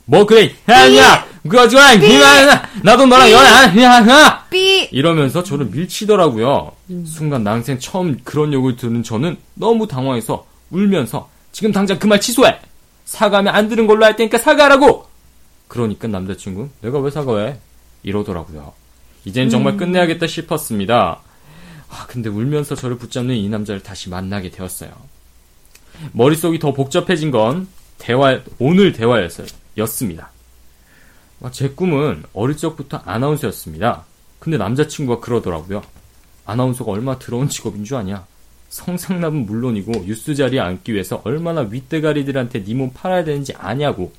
[0.06, 4.40] 뭐 그래 아니야 그래가지고, 아, 그냥, 나도 너랑 연애 안 해, 그냥, 그냥!
[4.50, 4.88] 삐!
[4.94, 6.72] 이러면서 저를 밀치더라고요.
[7.06, 12.60] 순간 난생 처음 그런 욕을 들은 저는 너무 당황해서 울면서 지금 당장 그 말 취소해!
[13.04, 15.06] 사과하면 안 들은 걸로 할 테니까 사과하라고!
[15.68, 17.58] 그러니까 남자친구, 내가 왜 사과해?
[18.04, 18.72] 이러더라고요.
[19.26, 21.20] 이젠 정말 끝내야겠다 싶었습니다.
[21.90, 24.92] 아, 근데 울면서 저를 붙잡는 이 남자를 다시 만나게 되었어요.
[26.14, 29.48] 머릿속이 더 복잡해진 건 대화, 오늘 대화였어요.
[29.78, 30.30] 였습니다.
[31.42, 34.06] 아, 제 꿈은 어릴 적부터 아나운서였습니다.
[34.40, 35.82] 근데 남자친구가 그러더라고요.
[36.46, 38.26] 아나운서가 얼마나 더러운 직업인 줄 아냐?
[38.70, 44.12] 성상납은 물론이고 뉴스 자리에 앉기 위해서 얼마나 윗대가리들한테 네 몸 팔아야 되는지 아냐고.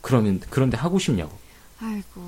[0.00, 1.32] 그러면 그런데 하고 싶냐고.
[1.80, 2.22] 아이고.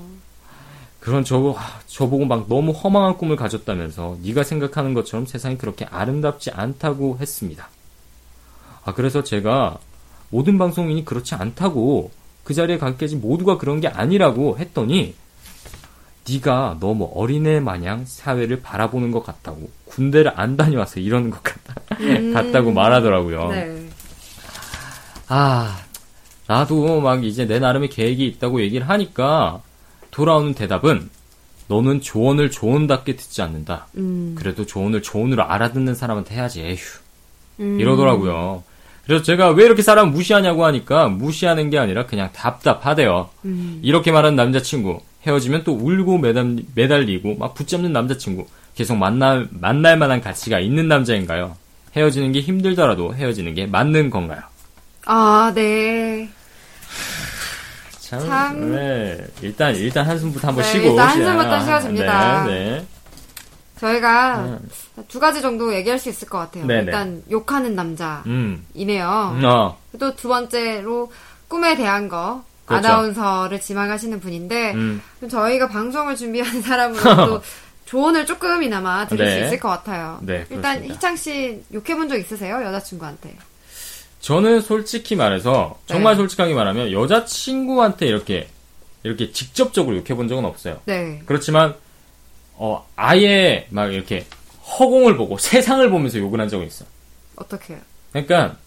[0.99, 1.55] 그런 저
[1.87, 7.69] 저보고 막 너무 허망한 꿈을 가졌다면서 네가 생각하는 것처럼 세상이 그렇게 아름답지 않다고 했습니다.
[8.83, 9.79] 아 그래서 제가
[10.29, 12.11] 모든 방송인이 그렇지 않다고
[12.49, 15.13] 그 자리에 갔겠지 모두가 그런 게 아니라고 했더니
[16.27, 21.75] 네가 너무 어린애 마냥 사회를 바라보는 것 같다고 군대를 안 다녀와서 이러는 것 같다
[22.33, 23.49] 같다고 말하더라고요.
[23.49, 23.87] 네.
[25.27, 25.77] 아,
[26.47, 29.61] 나도 막 이제 내 나름의 계획이 있다고 얘기를 하니까
[30.09, 31.07] 돌아오는 대답은
[31.67, 33.89] 너는 조언을 조언답게 듣지 않는다.
[33.97, 34.33] 음.
[34.35, 36.61] 그래도 조언을 조언으로 알아듣는 사람한테 해야지.
[36.61, 36.79] 에휴.
[37.59, 37.79] 음.
[37.79, 38.63] 이러더라고요.
[39.09, 43.29] 그래서 제가 왜 이렇게 사람 무시하냐고 하니까 무시하는 게 아니라 그냥 답답하대요.
[43.43, 43.79] 음.
[43.81, 48.45] 이렇게 말하는 남자친구 헤어지면 또 울고 매달, 매달리고 막 붙잡는 남자친구
[48.75, 51.57] 계속 만날 만날 만한 가치가 있는 남자인가요?
[51.95, 54.41] 헤어지는 게 힘들더라도 헤어지는 게 맞는 건가요?
[55.07, 56.29] 아, 네.
[57.99, 58.75] 참, 참.
[58.75, 59.17] 네.
[59.41, 61.07] 일단 일단 한숨부터 한번 네, 쉬고 일단.
[61.07, 62.43] 한숨부터 쉬어집니다.
[62.45, 62.85] 네, 네.
[63.79, 64.69] 저희가 음.
[65.07, 66.65] 두 가지 정도 얘기할 수 있을 것 같아요.
[66.65, 66.83] 네네.
[66.85, 68.25] 일단 욕하는 남자이네요.
[69.37, 71.11] 음, 어, 또두 번째로
[71.47, 72.87] 꿈에 대한 거 그렇죠.
[72.87, 75.01] 아나운서를 지망하시는 분인데 음.
[75.19, 77.41] 좀 저희가 방송을 준비하는 사람으로도
[77.85, 79.39] 조언을 조금이나마 드릴 네.
[79.39, 80.19] 수 있을 것 같아요.
[80.21, 80.83] 네, 일단.
[80.83, 82.61] 희창 씨 욕해본 적 있으세요?
[82.63, 83.35] 여자친구한테?
[84.19, 86.17] 저는 솔직히 말해서 정말 네.
[86.17, 88.47] 솔직하게 말하면 여자친구한테 이렇게
[89.03, 90.81] 이렇게 직접적으로 욕해본 적은 없어요.
[90.85, 91.21] 네.
[91.25, 91.73] 그렇지만
[92.59, 94.25] 어 아예 막 이렇게
[94.77, 96.83] 허공을 보고 세상을 보면서 욕을 한 적은 있어.
[97.37, 97.81] 어떻게 해요?
[98.11, 98.57] 그러니까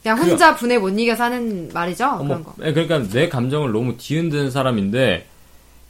[0.00, 2.06] 그냥 혼자 분에 못 이겨서 하는 말이죠?
[2.06, 2.54] 어머, 그런 거.
[2.64, 5.26] 예, 그러니까 내 감정을 너무 뒤흔드는 사람인데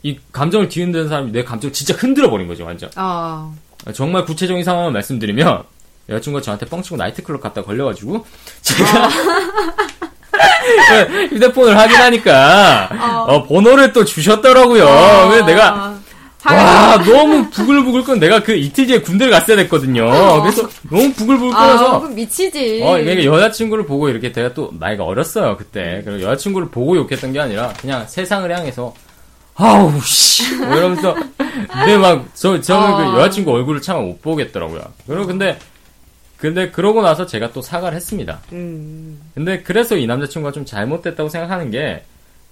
[0.03, 2.91] 이 감정을 뒤흔드는 사람이 내 감정을 진짜 흔들어 버린 거죠, 완전.
[2.97, 3.55] 어.
[3.93, 5.65] 정말 구체적인 상황을 말씀드리면
[6.09, 8.25] 여자친구가 저한테 뻥치고 나이트클럽 갔다 걸려가지고
[8.63, 9.09] 제가
[11.31, 14.85] 휴대폰을 확인하니까 어, 번호를 또 주셨더라고요.
[15.29, 15.96] 그래서 내가
[16.45, 20.05] 와 너무 부글부글 끓 내가 그 이틀 뒤에 군대를 갔어야 됐거든요.
[20.43, 22.83] 그래서 너무 부글부글 아, 끓어서 그럼 미치지.
[22.85, 26.03] 어, 이게 여자친구를 보고 이렇게 제가 또 나이가 어렸어요, 그때.
[26.05, 28.95] 그래서 여자친구를 보고 욕했던 게 아니라 그냥 세상을 향해서
[29.57, 30.55] 아우, 씨.
[30.57, 31.17] 뭐 이러면서.
[31.73, 32.97] 근데 막, 저, 저는 어.
[32.99, 34.83] 그 여자친구 얼굴을 참 못 보겠더라고요.
[35.07, 35.59] 그리고 근데,
[36.37, 38.41] 근데 그러고 나서 제가 또 사과를 했습니다.
[38.53, 39.19] 음.
[39.35, 42.05] 근데 그래서 이 남자친구가 좀 잘못됐다고 생각하는 게,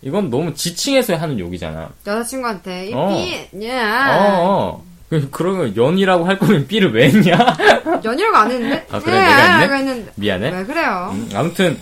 [0.04, 1.88] 이건 너무 지칭해서 하는 욕이잖아.
[2.06, 3.08] 여자친구한테, 이 어.
[3.08, 4.16] 삐, 어, 야.
[4.20, 4.84] 어.
[5.08, 7.36] 그, 그러면 연이라고 할 거면 삐를 왜 했냐?
[8.04, 8.86] 연이라고 안 했는데?
[8.90, 9.18] 아, 그래?
[9.18, 9.78] 내가 했네?
[9.90, 10.12] 했는데.
[10.16, 10.50] 미안해.
[10.50, 11.10] 왜 그래요?
[11.12, 11.78] 음, 아무튼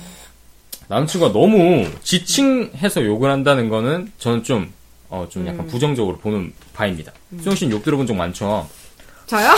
[0.87, 4.73] 남친과 너무 지칭해서 욕을 한다는 거는 저는 좀,
[5.09, 7.13] 어, 좀 약간 부정적으로 보는 바입니다.
[7.41, 8.69] 수영 씨는 욕 들어본 적 많죠?
[9.27, 9.51] 저요?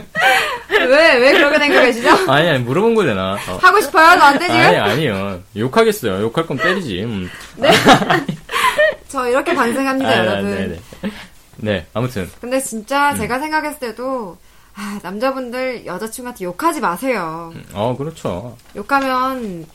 [0.70, 3.34] 왜, 왜 그렇게 생각하시죠 아니, 아니, 물어본 거잖아.
[3.48, 3.58] 어.
[3.60, 4.60] 하고 싶어요, 너한테 지금?
[4.60, 5.40] 아니, 아니요.
[5.56, 6.22] 욕하겠어요.
[6.22, 7.02] 욕할 건 때리지.
[7.02, 7.30] 음.
[9.08, 10.50] 저 이렇게 반성합니다, 아, 여러분.
[10.54, 10.66] 네,
[11.02, 11.10] 네.
[11.56, 12.30] 네, 아무튼.
[12.40, 14.38] 근데 진짜 제가 생각했을 때도,
[14.74, 17.52] 아, 남자분들 여자친구한테 욕하지 마세요.
[17.72, 18.56] 어, 그렇죠.
[18.74, 19.66] 욕하면,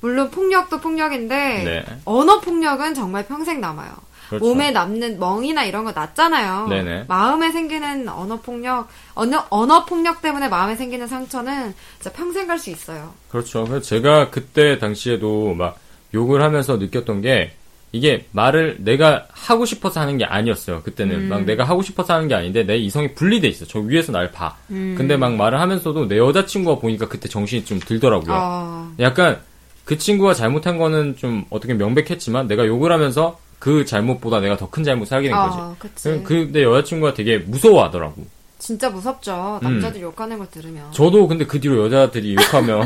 [0.00, 1.34] 물론 폭력도 폭력인데,
[1.64, 1.84] 네.
[2.04, 3.90] 언어 폭력은 정말 평생 남아요.
[4.28, 4.44] 그렇죠.
[4.44, 6.68] 몸에 남는 멍이나 이런 거 났잖아요.
[6.68, 7.04] 네네.
[7.08, 12.70] 마음에 생기는 언어 폭력, 언어, 언어 폭력 때문에 마음에 생기는 상처는 진짜 평생 갈 수
[12.70, 13.14] 있어요.
[13.30, 13.64] 그렇죠.
[13.64, 15.78] 그래서 제가 그때 당시에도 막
[16.14, 17.52] 욕을 하면서 느꼈던 게
[17.92, 20.82] 이게 말을 내가 하고 싶어서 하는 게 아니었어요.
[20.82, 21.28] 그때는 음.
[21.28, 23.64] 막 내가 하고 싶어서 하는 게 아닌데 내 이성이 분리돼 있어.
[23.66, 24.56] 저 위에서 날 봐.
[24.70, 24.94] 음.
[24.98, 28.34] 근데 막 말을 하면서도 내 여자친구가 보니까 그때 정신이 좀 들더라고요.
[28.36, 29.40] 어, 약간
[29.86, 34.84] 그 친구가 잘못한 거는 좀 어떻게 명백했지만 내가 욕을 하면서 그 잘못보다 내가 더 큰
[34.84, 35.56] 잘못을 하게 된 거지.
[35.58, 36.20] 어, 그치.
[36.24, 38.24] 그, 내 여자친구가 되게 무서워하더라고.
[38.58, 39.60] 진짜 무섭죠.
[39.62, 40.84] 남자들 욕하는 걸 들으면.
[40.86, 40.90] 음.
[40.92, 42.82] 저도 근데 그 뒤로 여자들이 욕하면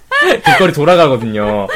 [0.44, 1.68] 길거리 돌아가거든요.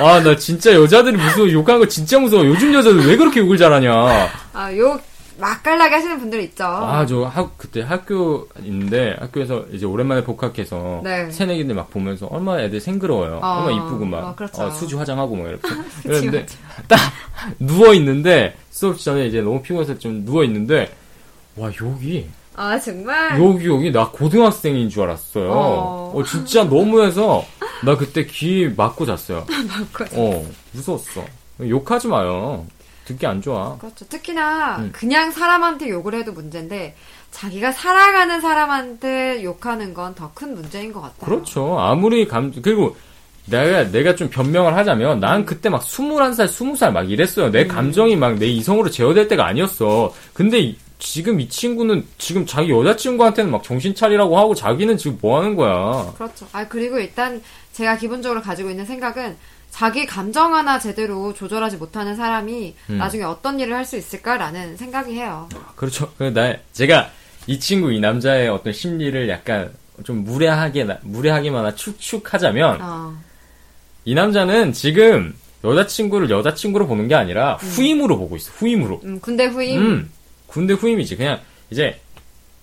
[0.00, 1.50] 아, 나 진짜 여자들이 무서워.
[1.50, 2.44] 욕하는 거 진짜 무서워.
[2.44, 4.28] 요즘 여자들 왜 그렇게 욕을 잘하냐.
[4.52, 5.00] 아, 욕
[5.42, 6.64] 맛깔나게 하시는 분들 있죠.
[6.64, 11.30] 아, 저 학, 그때 학교 있는데 학교에서 이제 오랜만에 복학해서 네.
[11.32, 13.40] 새내기들 막 보면서 얼마나 애들 생그러워요.
[13.42, 14.62] 어, 얼마나 이쁘고 막 어, 그렇죠.
[14.62, 15.68] 어, 수지 화장하고 막 이렇게.
[16.04, 16.46] 그런데
[16.86, 16.98] 딱
[17.58, 20.94] 누워 있는데 수업 전에 이제 너무 피곤해서 좀 누워 있는데
[21.56, 23.42] 와 여기 아 정말.
[23.42, 25.50] 여기 여기 나 고등학생인 줄 알았어요.
[25.50, 26.12] 어.
[26.14, 27.44] 어, 진짜 너무해서
[27.84, 29.44] 나 그때 귀 막고 잤어요.
[29.68, 30.04] 맞고.
[30.20, 31.24] 어 무서웠어.
[31.60, 32.64] 욕하지 마요.
[33.04, 33.76] 듣기 안 좋아.
[33.78, 34.06] 그렇죠.
[34.08, 34.90] 특히나 음.
[34.92, 36.94] 그냥 사람한테 욕을 해도 문제인데
[37.30, 41.24] 자기가 사랑하는 사람한테 욕하는 건 더 큰 문제인 것 같아요.
[41.24, 41.78] 그렇죠.
[41.78, 42.96] 아무리 감 그리고
[43.46, 47.50] 내가 내가 좀 변명을 하자면 난 그때 막 21살, 20살 막 이랬어요.
[47.50, 50.12] 내 감정이 막 내 이성으로 제어될 때가 아니었어.
[50.32, 55.40] 근데 이- 지금 이 친구는 지금 자기 여자친구한테는 막 정신 차리라고 하고 자기는 지금 뭐
[55.40, 56.12] 하는 거야.
[56.16, 56.46] 그렇죠.
[56.52, 59.36] 아 그리고 일단 제가 기본적으로 가지고 있는 생각은
[59.72, 62.98] 자기 감정 하나 제대로 조절하지 못하는 사람이 음.
[62.98, 65.48] 나중에 어떤 일을 할 수 있을까라는 생각이 해요.
[65.74, 66.12] 그렇죠.
[66.18, 67.10] 그 나, 제가
[67.46, 69.72] 이 친구, 이 남자의 어떤 심리를 약간
[70.04, 73.16] 좀 무례하게, 나- 무례하게만 축축하자면, 어,
[74.04, 78.52] 이 남자는 지금 여자친구를 여자친구로 보는 게 아니라 후임으로 보고 있어.
[78.52, 79.00] 후임으로.
[79.04, 79.80] 음, 군대 후임.
[79.80, 80.10] 음,
[80.46, 81.16] 군대 후임이지.
[81.16, 81.98] 그냥 이제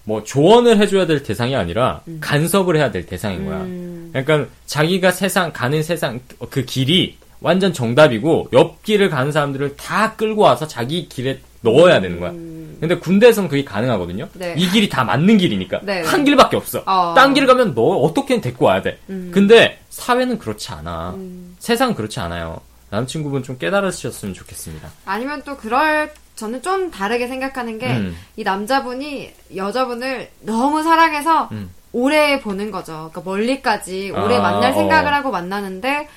[0.10, 3.58] 뭐 조언을 해줘야 될 대상이 아니라 간섭을 해야 될 대상인 거야.
[3.60, 6.20] 음, 그러니까 자기가 세상 가는 세상
[6.50, 12.20] 그 길이 완전 정답이고 옆 길을 가는 사람들을 다 끌고 와서 자기 길에 넣어야 되는
[12.20, 12.32] 거야.
[12.32, 14.24] 근데 군대에서는 그게 가능하거든요.
[14.24, 14.40] 음.
[14.40, 14.56] 네.
[14.58, 16.32] 이 길이 다 맞는 길이니까 네, 한 네.
[16.32, 16.82] 길밖에 없어.
[16.88, 17.14] 어.
[17.16, 18.98] 딴길 가면 너 어떻게든 데리고 와야 돼.
[19.12, 19.30] 음.
[19.32, 21.12] 근데 사회는 그렇지 않아.
[21.12, 21.56] 음.
[21.60, 22.62] 세상은 그렇지 않아요.
[22.90, 24.90] 남친구분 좀 깨달으셨으면 좋겠습니다.
[25.06, 28.18] 아니면 또 그럴 저는 좀 다르게 생각하는 게이 음.
[28.38, 31.70] 남자분이 여자분을 너무 사랑해서 음.
[31.92, 33.10] 오래 보는 거죠.
[33.12, 35.18] 그러니까 멀리까지 오래 아, 만날 생각을 어.
[35.18, 36.08] 하고 만나는데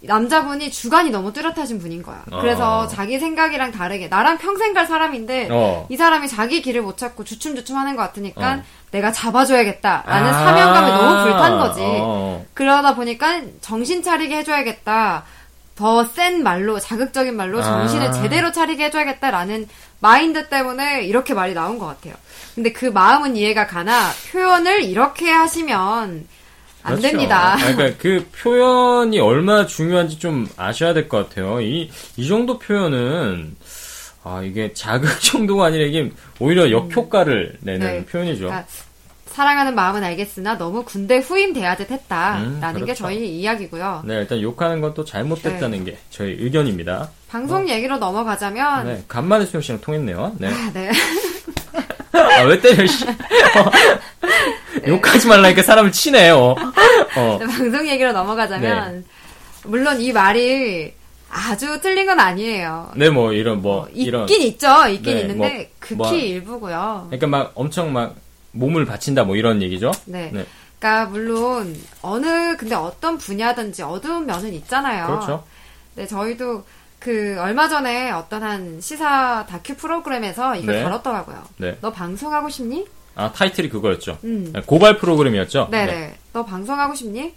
[0.00, 2.24] 남자분이 주관이 너무 뚜렷하신 분인 거야.
[2.28, 2.86] 그래서 어.
[2.88, 5.86] 자기 생각이랑 다르게 나랑 평생 갈 사람인데 어.
[5.88, 8.62] 이 사람이 자기 길을 못 찾고 주춤주춤 하는 것 같으니까 어.
[8.90, 10.32] 내가 잡아줘야겠다라는 아.
[10.32, 11.82] 사명감이 너무 불탄 거지.
[11.84, 12.44] 어.
[12.54, 15.22] 그러다 보니까 정신 차리게 해줘야겠다.
[15.74, 18.12] 더 센 말로, 자극적인 말로 정신을 아.
[18.12, 19.68] 제대로 차리게 해줘야겠다라는
[20.00, 22.14] 마인드 때문에 이렇게 말이 나온 것 같아요.
[22.54, 26.26] 근데 그 마음은 이해가 가나 표현을 이렇게 하시면
[26.84, 27.02] 안 그렇죠.
[27.02, 27.54] 됩니다.
[27.54, 31.60] 아, 그러니까 그 표현이 얼마나 중요한지 좀 아셔야 될 것 같아요.
[31.60, 33.56] 이, 이 정도 표현은,
[34.24, 38.04] 아, 이게 자극 정도가 아니라 이게 오히려 역효과를 내는 네.
[38.04, 38.46] 표현이죠.
[38.46, 38.66] 그러니까
[39.32, 43.04] 사랑하는 마음은 알겠으나 너무 군대 후임 대하듯 했다라는 음, 게 그렇죠.
[43.04, 44.02] 저희 이야기고요.
[44.04, 47.08] 네, 일단 욕하는 건 또 잘못됐다는 게 저희 의견입니다.
[47.30, 50.36] 방송 얘기로 넘어가자면 네, 간만에 수영 씨랑 통했네요.
[50.38, 50.48] 네.
[50.48, 50.90] 아, 네.
[52.12, 53.06] 아, 왜 때려, 씨.
[53.08, 53.14] 어.
[54.86, 56.36] 욕하지 말라니까 사람을 치네요.
[56.36, 57.38] 어.
[57.40, 59.04] 네, 방송 얘기로 넘어가자면
[59.64, 60.92] 물론 이 말이
[61.30, 62.90] 아주 틀린 건 아니에요.
[62.96, 64.28] 네, 뭐, 이런, 뭐, 어, 있긴 이런.
[64.28, 64.86] 있죠.
[64.88, 67.04] 있긴 네, 있는데 뭐, 극히 뭐, 일부고요.
[67.06, 68.14] 그러니까 막 엄청 막
[68.52, 69.92] 몸을 바친다, 뭐 이런 얘기죠.
[70.06, 70.30] 네.
[70.32, 70.46] 네.
[70.78, 75.06] 그러니까 물론 어느 근데 어떤 분야든지 어두운 면은 있잖아요.
[75.06, 75.44] 그렇죠.
[75.94, 76.64] 네, 저희도
[76.98, 80.82] 그 얼마 전에 어떤 한 시사 다큐 프로그램에서 이걸 네.
[80.82, 81.42] 다뤘더라고요.
[81.58, 81.78] 네.
[81.80, 82.86] 너 방송하고 싶니?
[83.14, 84.18] 아, 타이틀이 그거였죠.
[84.24, 84.52] 음.
[84.52, 85.68] 네, 고발 프로그램이었죠.
[85.70, 86.16] 네네.
[86.32, 87.34] 너 방송하고 싶니?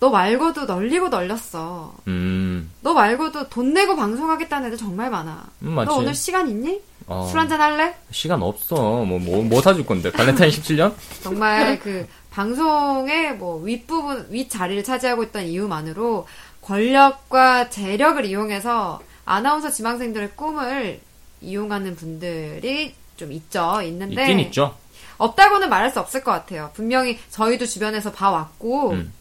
[0.00, 1.94] 너 말고도 널리고 널렸어.
[2.08, 5.44] 음, 너 말고도 돈 내고 방송하겠다는 애들 정말 많아.
[5.62, 5.88] 음, 맞지.
[5.88, 6.80] 너 오늘 시간 있니?
[7.06, 7.94] 어, 술 한잔 할래?
[8.10, 9.04] 시간 없어.
[9.04, 10.10] 뭐, 뭐, 뭐 사줄 건데.
[10.12, 10.94] 발렌타인 17년?
[11.22, 16.26] 정말 그 방송의 뭐 윗부분, 윗자리를 차지하고 있던 이유만으로
[16.62, 21.00] 권력과 재력을 이용해서 아나운서 지망생들의 꿈을
[21.40, 23.80] 이용하는 분들이 좀 있죠.
[23.82, 24.22] 있는데.
[24.22, 24.74] 있긴 있죠.
[25.18, 26.70] 없다고는 말할 수 없을 것 같아요.
[26.74, 29.12] 분명히 저희도 주변에서 봐왔고, 음.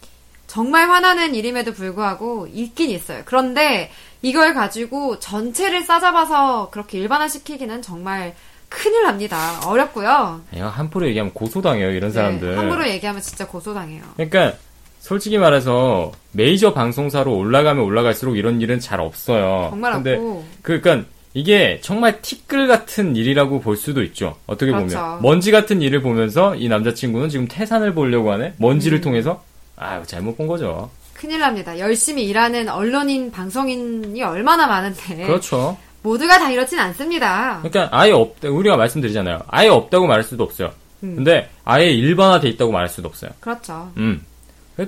[0.48, 3.22] 정말 화나는 일임에도 불구하고 있긴 있어요.
[3.26, 8.36] 그런데 이걸 가지고 전체를 싸잡아서 그렇게 일반화시키기는 정말
[8.68, 9.60] 큰일 납니다.
[9.66, 10.42] 어렵고요.
[10.58, 12.52] 야, 함부로 얘기하면 고소당해요, 이런 사람들.
[12.52, 14.04] 네, 함부로 얘기하면 진짜 고소당해요.
[14.16, 14.54] 그러니까,
[15.00, 19.68] 솔직히 말해서, 메이저 방송사로 올라가면 올라갈수록 이런 일은 잘 없어요.
[19.72, 20.46] 정말 근데, 없고.
[20.62, 21.04] 그러니까,
[21.34, 24.36] 이게 정말 티끌 같은 일이라고 볼 수도 있죠.
[24.46, 24.98] 어떻게 그렇죠.
[24.98, 25.22] 보면.
[25.22, 28.54] 먼지 같은 일을 보면서 이 남자친구는 지금 태산을 보려고 하네?
[28.58, 29.02] 먼지를 음.
[29.02, 29.44] 통해서?
[29.78, 30.90] 아유, 잘못 본 거죠.
[31.20, 31.78] 큰일 납니다.
[31.80, 35.26] 열심히 일하는 언론인, 방송인이 얼마나 많은데.
[35.26, 35.78] 그렇죠.
[36.02, 37.60] 모두가 다 이렇진 않습니다.
[37.62, 39.40] 그러니까 아예 없다 우리가 말씀드리잖아요.
[39.48, 40.72] 아예 없다고 말할 수도 없어요.
[41.04, 41.16] 음.
[41.18, 43.32] 근데 아예 일반화돼 있다고 말할 수도 없어요.
[43.42, 43.92] 그렇죠.
[43.98, 44.24] 음.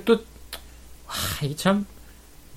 [0.06, 0.14] 또
[1.06, 1.84] 하, 이게 참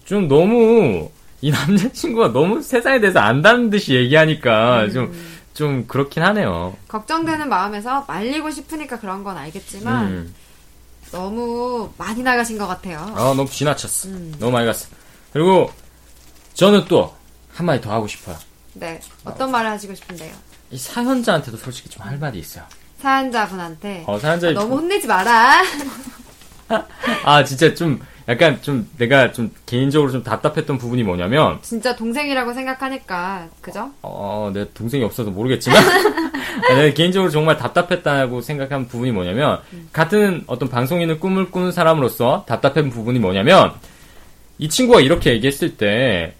[0.05, 1.09] 좀 너무
[1.41, 6.75] 이 남자친구가 너무 세상에 대해서 안다는 듯이 얘기하니까 좀좀 그렇긴 하네요.
[6.88, 10.35] 걱정되는 마음에서 말리고 싶으니까 그런 건 알겠지만, 음.
[11.19, 12.99] 너무 많이 나가신 것 같아요.
[13.15, 14.10] 아 너무 지나쳤어.
[14.10, 14.36] 음.
[14.38, 14.88] 너무 많이 갔어.
[15.32, 15.71] 그리고
[16.54, 17.15] 저는 또
[17.54, 18.38] 한마디 더 하고 싶어요.
[18.73, 18.99] 네.
[19.23, 20.34] 어떤 말을 하시고 싶은데요?
[20.71, 22.65] 이 사연자한테도 솔직히 좀 할 말이 있어요.
[23.01, 24.04] 사연자분한테.
[24.08, 25.63] 어 사연자 너무 혼내지 마라.
[27.23, 33.49] 아 진짜 좀 약간 좀 내가 좀 개인적으로 좀 답답했던 부분이 뭐냐면 진짜 동생이라고 생각하니까
[33.61, 33.91] 그죠?
[34.01, 35.77] 어, 내 동생이 없어서 모르겠지만
[36.69, 39.59] 내가 개인적으로 정말 답답했다고 생각한 부분이 뭐냐면
[39.93, 43.73] 같은 어떤 방송인의 꿈을 꾸는 사람으로서 답답한 부분이 뭐냐면
[44.57, 46.35] 이 친구가 이렇게 얘기했을 때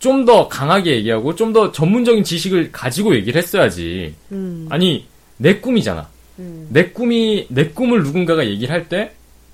[0.00, 4.14] 좀 더 강하게 얘기하고 좀 더 전문적인 지식을 가지고 얘기를 했어야지.
[4.32, 4.66] 음.
[4.70, 5.06] 아니
[5.36, 6.08] 내 꿈이잖아.
[6.38, 6.68] 음.
[6.70, 9.12] 내 꿈이 내 꿈을 누군가가 얘기를 할때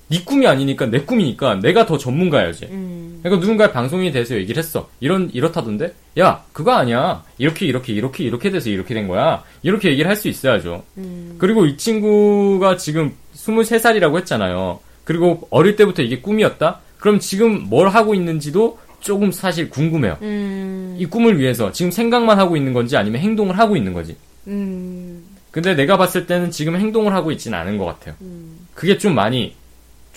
[0.09, 2.65] 네 꿈이 아니니까 내 꿈이니까 내가 더 전문가야지.
[2.71, 3.19] 음.
[3.21, 4.89] 그러니까 누군가 방송인에 대해서 얘기를 했어.
[4.99, 5.93] 이런 이렇다던데.
[6.19, 7.23] 야 그거 아니야.
[7.37, 9.43] 이렇게 이렇게 이렇게 이렇게 돼서 이렇게 된 거야.
[9.63, 10.83] 이렇게 얘기를 할 수 있어야죠.
[10.97, 11.35] 음.
[11.37, 14.79] 그리고 이 친구가 지금 23살이라고 했잖아요.
[15.03, 16.79] 그리고 어릴 때부터 이게 꿈이었다?
[16.99, 20.17] 그럼 지금 뭘 하고 있는지도 조금 사실 궁금해요.
[20.21, 20.95] 음.
[20.97, 24.15] 이 꿈을 위해서 지금 생각만 하고 있는 건지 아니면 행동을 하고 있는 거지.
[24.47, 25.23] 음.
[25.51, 28.15] 근데 내가 봤을 때는 지금 행동을 하고 있지는 않은 것 같아요.
[28.21, 28.57] 음.
[28.73, 29.53] 그게 좀 많이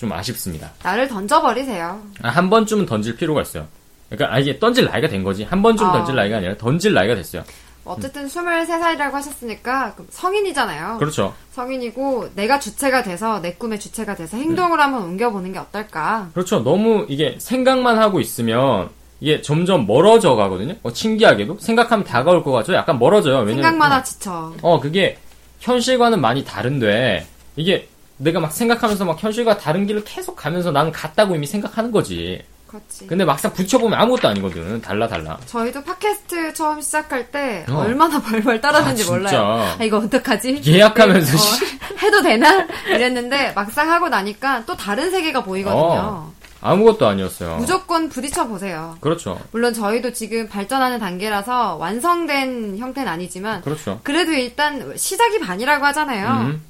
[0.01, 0.71] 좀 아쉽습니다.
[0.83, 2.01] 나를 던져버리세요.
[2.23, 3.67] 아, 한 번쯤은 던질 필요가 있어요.
[4.09, 5.45] 그러니까 아, 이게 던질 나이가 된 거지.
[5.45, 5.93] 한 번쯤 아.
[5.93, 7.45] 던질 나이가 아니라 던질 나이가 됐어요.
[7.85, 10.97] 어쨌든 23살이라고 하셨으니까 그럼 성인이잖아요.
[10.99, 11.35] 그렇죠.
[11.53, 16.31] 성인이고 내가 주체가 돼서 내 꿈의 주체가 돼서 행동을 한번 옮겨보는 게 어떨까?
[16.33, 16.63] 그렇죠.
[16.63, 18.89] 너무 이게 생각만 하고 있으면
[19.21, 20.77] 이게 점점 멀어져 가거든요.
[20.83, 22.73] 어, 신기하게도 생각하면 다가올 것 같죠.
[22.73, 23.41] 약간 멀어져요.
[23.41, 24.55] 왜냐면 생각만 하 지쳐.
[24.63, 25.19] 어 그게
[25.59, 27.89] 현실과는 많이 다른데 이게
[28.21, 32.43] 내가 막 생각하면서 막 현실과 다른 길을 계속 가면서 나는 같다고 이미 생각하는 거지.
[32.67, 33.07] 그렇지.
[33.09, 34.81] 근데 막상 붙여보면 아무것도 아니거든.
[34.81, 35.37] 달라 달라.
[35.47, 37.79] 저희도 팟캐스트 처음 시작할 때 어.
[37.79, 39.07] 얼마나 벌벌 떨었는지 아.
[39.07, 39.77] 몰라요.
[39.79, 40.63] 아, 이거 어떡하지?
[40.65, 42.67] 예약하면서 어, 해도 되나?
[42.89, 45.81] 이랬는데 막상 하고 나니까 또 다른 세계가 보이거든요.
[45.83, 46.33] 어.
[46.63, 47.57] 아무것도 아니었어요.
[47.57, 48.97] 무조건 부딪혀 보세요.
[49.01, 49.41] 그렇죠.
[49.51, 53.99] 물론 저희도 지금 발전하는 단계라서 완성된 형태는 아니지만 그렇죠.
[54.05, 56.29] 그래도 일단 시작이 반이라고 하잖아요.
[56.43, 56.63] 음.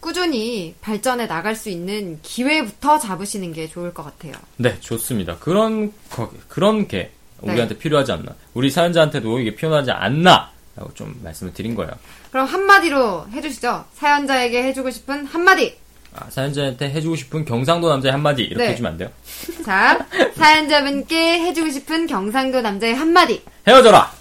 [0.00, 4.32] 꾸준히 발전해 나갈 수 있는 기회부터 잡으시는 게 좋을 것 같아요.
[4.56, 5.36] 네, 좋습니다.
[5.38, 7.52] 그런 거, 그런 게 네.
[7.52, 8.34] 우리한테 필요하지 않나.
[8.54, 10.50] 우리 사연자한테도 이게 필요하지 않나.
[10.76, 11.90] 라고 좀 말씀을 드린 거예요.
[12.30, 13.84] 그럼 한마디로 해주시죠.
[13.94, 15.76] 사연자에게 해주고 싶은 한마디.
[16.14, 18.70] 아, 사연자한테 해주고 싶은 경상도 남자의 한마디 이렇게 네.
[18.72, 19.10] 해주면 안 돼요?
[19.64, 20.06] 자,
[20.36, 23.42] 사연자분께 해주고 싶은 경상도 남자의 한마디.
[23.66, 24.12] 헤어져라!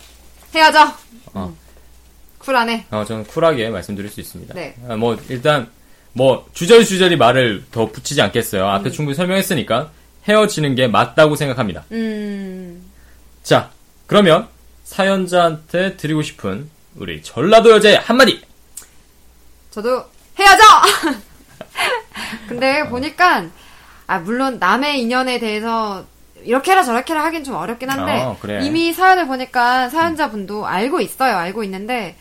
[0.55, 0.91] 헤어져.
[1.33, 1.55] 어.
[2.47, 2.85] 쿨하네.
[2.91, 4.53] 어, 저는 쿨하게 말씀드릴 수 있습니다.
[4.53, 4.75] 네.
[4.87, 5.69] 아, 뭐, 일단,
[6.13, 8.63] 뭐, 주저리주저리 말을 더 붙이지 않겠어요.
[8.63, 8.69] 음.
[8.69, 9.91] 앞에 충분히 설명했으니까
[10.27, 11.83] 헤어지는 게 맞다고 생각합니다.
[11.91, 12.89] 음,
[13.43, 13.69] 자,
[14.07, 14.47] 그러면
[14.85, 18.41] 사연자한테 드리고 싶은 우리 전라도 여자의 한마디!
[19.69, 20.05] 저도
[20.39, 20.63] 헤어져!
[22.47, 23.45] 근데 보니까,
[24.07, 26.05] 아, 물론 남의 인연에 대해서
[26.43, 28.65] 이렇게 해라 저렇게 해라 하긴 좀 어렵긴 한데, 어, 그래.
[28.65, 31.35] 이미 사연을 보니까 사연자분도 알고 있어요.
[31.35, 32.15] 알고 있는데,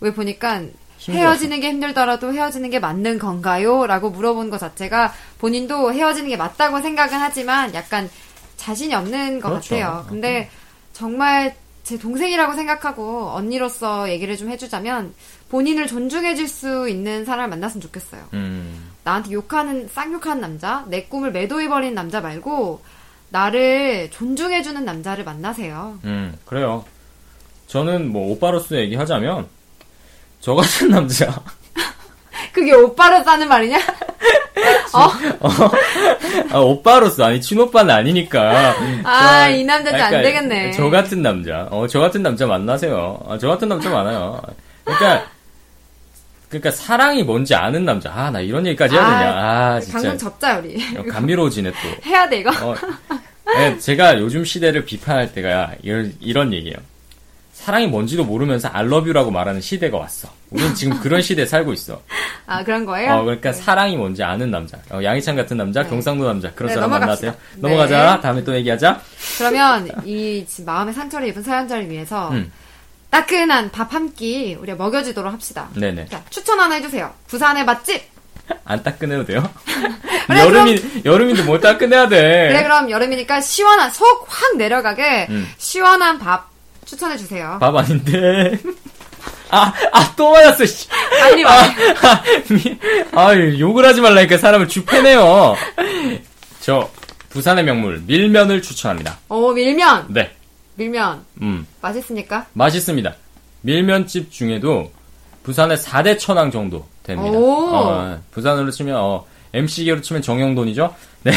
[0.00, 0.62] 왜 보니까
[0.98, 1.12] 힘들었어.
[1.12, 3.86] 헤어지는 게 힘들더라도 헤어지는 게 맞는 건가요?
[3.86, 8.10] 라고 물어본 것 자체가 본인도 헤어지는 게 맞다고 생각은 하지만 약간
[8.56, 9.74] 자신이 없는 것 그렇죠.
[9.76, 10.06] 같아요.
[10.08, 10.50] 근데
[10.92, 15.14] 정말 제 동생이라고 생각하고 언니로서 얘기를 좀 해주자면
[15.48, 18.24] 본인을 존중해줄 수 있는 사람을 만났으면 좋겠어요.
[18.34, 22.82] 음, 나한테 욕하는, 쌍욕하는 남자, 내 꿈을 매도해버리는 남자 말고
[23.30, 25.98] 나를 존중해주는 남자를 만나세요.
[26.04, 26.84] 음, 그래요.
[27.68, 29.46] 저는 뭐, 오빠로서 얘기하자면,
[30.40, 31.40] 저 같은 남자,
[32.52, 33.78] 그게 오빠로 싸는 말이냐?
[36.52, 38.74] 아, 오빠로서, 아니, 친오빠는 아니니까.
[39.04, 40.72] 아, 저- 이 남자는 안 약간 되겠네.
[40.72, 43.18] 저 같은 남자, 어, 저 같은 남자 만나세요.
[43.28, 44.40] 아, 저 같은 남자 많아요.
[44.84, 45.26] 그러니까,
[46.48, 48.10] 그러니까 사랑이 뭔지 아는 남자.
[48.12, 49.32] 아, 나 이런 얘기까지 해야 되냐.
[49.36, 49.98] 아, 진짜.
[49.98, 50.82] 방금 접자, 우리.
[50.96, 52.08] 어, 감미로워지네 또.
[52.08, 52.50] 해야 돼, 이거.
[52.50, 52.74] 어,
[53.46, 56.76] 네, 제가 요즘 시대를 비판할 때가 이런, 이런 얘기예요.
[57.58, 60.28] 사랑이 뭔지도 모르면서 알러뷰라고 말하는 시대가 왔어.
[60.50, 62.00] 우린 지금 그런 시대에 살고 있어.
[62.46, 63.14] 아, 그런 거예요?
[63.14, 64.78] 어, 그러니까 사랑이 뭔지 아는 남자.
[64.90, 65.88] 어, 양희찬 같은 남자, 네.
[65.90, 66.52] 경상도 남자.
[66.52, 67.26] 그런 네, 사람 넘어갑시다.
[67.26, 67.42] 만나세요.
[67.56, 67.60] 네.
[67.60, 68.20] 넘어가자.
[68.20, 69.00] 다음에 또 얘기하자.
[69.38, 72.50] 그러면 이 지금 마음의 상처를 입은 사연자를 위해서 음.
[73.10, 75.68] 따끈한 밥 한 끼 우리가 먹여주도록 합시다.
[75.74, 76.06] 네네.
[76.06, 77.12] 자, 추천 하나 해주세요.
[77.26, 78.02] 부산의 맛집.
[78.64, 79.42] 안 따끈해도 돼요?
[80.26, 82.48] 그래, 여름이, 여름인데 뭘 따끈해야 돼.
[82.50, 85.50] 그래 그럼 여름이니까 시원한 속 확 내려가게 음.
[85.58, 86.47] 시원한 밥
[86.88, 87.58] 추천해 주세요.
[87.60, 88.58] 밥 아닌데.
[89.50, 90.88] 아, 아, 또 맞았어, 씨.
[91.20, 91.62] 빨리 아, 와.
[91.64, 92.78] 아, 미-
[93.12, 95.54] 아유, 욕을 하지 말라니까 사람을 주패네요.
[96.60, 96.88] 저,
[97.28, 99.18] 부산의 명물, 밀면을 추천합니다.
[99.28, 100.34] 오 밀면 네,
[100.76, 102.46] 밀면 음, 맛있습니까?
[102.54, 103.14] 맛있습니다.
[103.62, 104.90] 밀면집 중에도
[105.42, 107.36] 부산의 4대 천왕 정도 됩니다.
[107.38, 107.68] 오.
[107.74, 110.94] 어, 부산으로 치면, 어, MC계로 치면 정영돈이죠?
[111.24, 111.32] 네.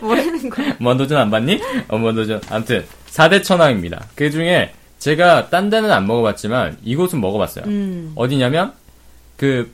[0.00, 0.76] 뭐라는 거야?
[0.78, 1.60] 무한도전 안 봤니?
[1.88, 2.40] 어, 무한도전.
[2.50, 4.06] 아무튼, 4대 천왕입니다.
[4.14, 7.64] 그 중에 제가 딴 데는 안 먹어봤지만 이곳은 먹어봤어요.
[7.66, 8.12] 음.
[8.14, 8.72] 어디냐면,
[9.36, 9.70] 그,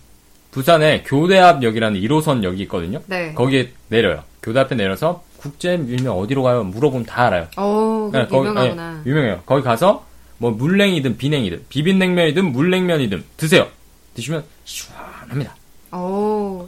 [0.51, 3.01] 부산에 교대앞역이라는 1호선 역이 있거든요.
[3.07, 3.35] 네.
[3.35, 4.23] 거기에 내려요.
[4.43, 6.63] 교대 앞에 내려서 국제 밀면 어디로 가요?
[6.65, 7.49] 물어보면 다 알아요.
[7.59, 9.03] 오, 네, 그렇게 유명하구나.
[9.05, 9.43] 네, 유명해요.
[9.45, 10.07] 거기 가서
[10.39, 13.67] 뭐 물냉이든 비냉이든 비빔냉면이든 물냉면이든 드세요.
[14.15, 15.55] 드시면 시원합니다.
[15.93, 15.97] 오,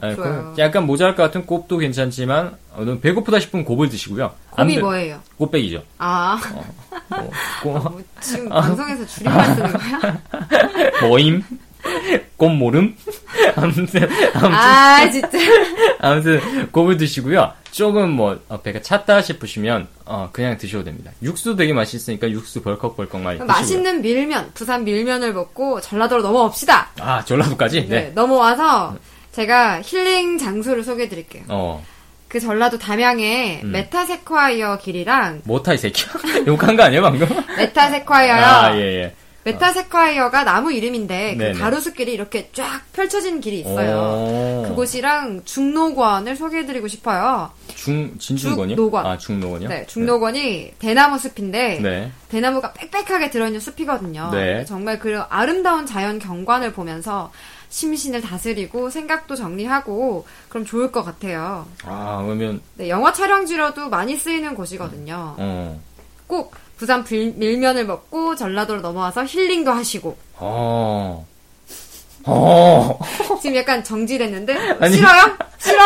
[0.01, 0.53] 네, 좋아요.
[0.55, 4.31] 그 약간 모자랄 것 같은 곱도 괜찮지만 어, 배고프다 싶으면 곱을 드시고요.
[4.55, 5.19] 안 곱이 돼- 뭐예요?
[5.37, 5.83] 곱빼기죠.
[5.97, 6.39] 아,
[7.09, 7.31] 뭐,
[7.63, 10.21] 곱, 뭐 지금 방송에서 줄임말 쓰는 거야?
[11.07, 11.43] 모임,
[12.37, 12.95] 곱모름.
[13.55, 13.85] 아무튼
[14.33, 15.37] 아무튼 아, 진짜.
[15.99, 17.51] 아무튼 곱을 드시고요.
[17.71, 21.11] 조금 뭐 어, 배가 찼다 싶으시면 어, 그냥 드셔도 됩니다.
[21.21, 23.47] 육수 되게 맛있으니까 육수 벌컥벌컥 많이 드시고요.
[23.47, 26.89] 맛있는 밀면, 부산 밀면을 먹고 전라도로 넘어옵시다.
[26.99, 27.87] 아 전라도까지?
[27.87, 28.11] 네, 네.
[28.15, 28.95] 넘어와서
[29.41, 31.43] 제가 힐링 장소를 소개해 드릴게요.
[31.49, 31.83] 어
[32.27, 33.71] 그 전라도 담양에 음.
[33.71, 36.09] 메타세콰이어 길이랑 못하 이 새끼야.
[36.45, 37.25] 욕한 거 아니에요 방금?
[37.57, 38.43] 메타세콰이어요.
[38.45, 39.15] 아 예 예.
[39.45, 41.53] 메타세콰이어가 나무 이름인데 그.
[41.57, 43.97] 가로수길이 이렇게 쫙 펼쳐진 길이 있어요.
[43.97, 44.65] 오.
[44.67, 47.49] 그곳이랑 죽녹원을 소개해드리고 싶어요.
[47.73, 48.75] 중 진중권이요?
[48.75, 49.05] 죽녹원.
[49.05, 49.69] 아 죽녹원이요?
[49.69, 52.11] 네, 중노관이 대나무 숲인데 네.
[52.27, 54.31] 대나무가 빽빽하게 들어있는 숲이거든요.
[54.33, 54.65] 네.
[54.65, 57.31] 정말 그 아름다운 자연 경관을 보면서
[57.69, 61.65] 심신을 다스리고 생각도 정리하고 그럼 좋을 것 같아요.
[61.85, 65.35] 아 그러면 네, 영화 촬영지로도 많이 쓰이는 곳이거든요.
[65.37, 65.79] 어.
[66.27, 71.25] 꼭 부산 불- 밀면을 먹고 전라도로 넘어와서 힐링도 하시고 어.
[72.25, 72.99] 어.
[73.41, 74.95] 지금 약간 정지됐는데 아니.
[74.95, 75.37] 싫어요?
[75.59, 75.83] 싫어?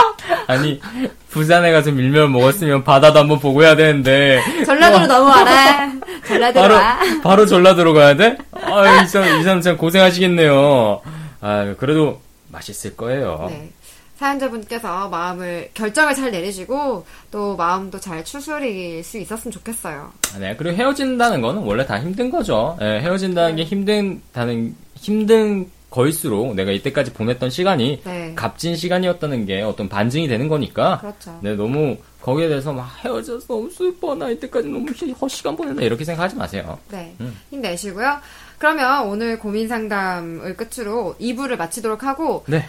[0.48, 0.82] 아니
[1.30, 5.92] 부산에 가서 밀면 먹었으면 바다도 한번 보고 해야 되는데 전라도로 넘어와라.
[6.28, 7.00] 전라도로 바로 와.
[7.24, 8.38] 바로 전라도로 가야 돼?
[8.54, 11.02] 아, 이 사람 이 사람 참 고생하시겠네요.
[11.42, 13.48] 아, 그래도 맛있을 거예요.
[13.50, 13.70] 네.
[14.18, 20.12] 사연자분께서 마음을 결정을 잘 내리시고 또 마음도 잘 추스릴 수 있었으면 좋겠어요.
[20.40, 22.78] 네, 그리고 헤어진다는 거는 원래 다 힘든 거죠.
[22.82, 28.34] 예, 헤어진다는 게 힘든다는 힘든 거일수록 내가 이때까지 보냈던 시간이 네.
[28.36, 31.00] 값진 시간이었다는 게 어떤 반증이 되는 거니까.
[31.00, 31.38] 그렇죠.
[31.42, 36.06] 네, 너무 거기에 대해서 막 헤어져서 너무 슬퍼 나 이때까지 너무 시- 헛시간 보낸다 이렇게
[36.06, 36.78] 생각하지 마세요.
[36.92, 37.14] 네.
[37.20, 37.36] 음.
[37.50, 38.20] 힘내시고요.
[38.66, 42.64] 그러면 오늘 고민 상담을 끝으로 2부를 마치도록 하고 네.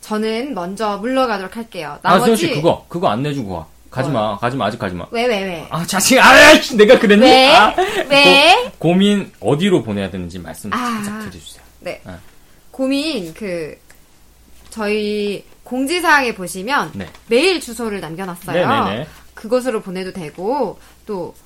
[0.00, 2.00] 저는 먼저 물러가도록 할게요.
[2.02, 3.66] 아, 수현 나머지 씨 그거 그거 안 내주고 가.
[3.88, 4.36] 가지 마.
[4.38, 4.66] 가지 마.
[4.66, 5.06] 아직 가지 마.
[5.12, 5.66] 왜 왜 왜?
[5.70, 6.18] 아, 자식.
[6.18, 7.22] 아이씨, 내가 그랬니?
[7.24, 7.54] 왜?
[7.54, 7.72] 아,
[8.10, 8.72] 왜?
[8.80, 10.76] 고, 고민 어디로 보내야 되는지 말씀 아.
[11.04, 11.62] 살짝 해주세요.
[11.78, 12.00] 네.
[12.04, 12.18] 아.
[12.72, 13.78] 고민 그
[14.70, 17.06] 저희 공지사항에 보시면 네.
[17.28, 18.68] 메일 주소를 남겨놨어요.
[18.68, 19.06] 네네네.
[19.34, 21.36] 그곳으로 보내도 되고 또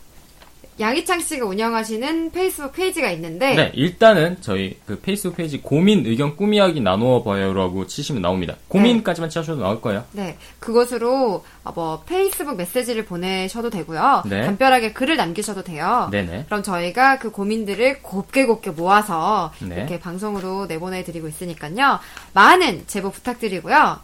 [0.81, 6.56] 양희창 씨가 운영하시는 페이스북 페이지가 있는데 네, 일단은 저희 그 페이스북 페이지 고민 의견 꿈
[6.56, 8.57] 이야기 나누어 봐요라고 치시면 나옵니다.
[8.69, 10.05] 고민까지만 치셔도 나올 거예요.
[10.13, 14.23] 네, 그곳으로 어, 뭐 페이스북 메시지를 보내셔도 되고요.
[14.27, 14.43] 네.
[14.47, 16.09] 간편하게 글을 남기셔도 돼요.
[16.11, 16.47] 네네.
[16.47, 19.77] 그럼 저희가 그 고민들을 곱게 곱게 모아서 네.
[19.77, 22.01] 이렇게 방송으로 내보내드리고 있으니까요.
[22.33, 23.99] 많은 제보 부탁드리고요.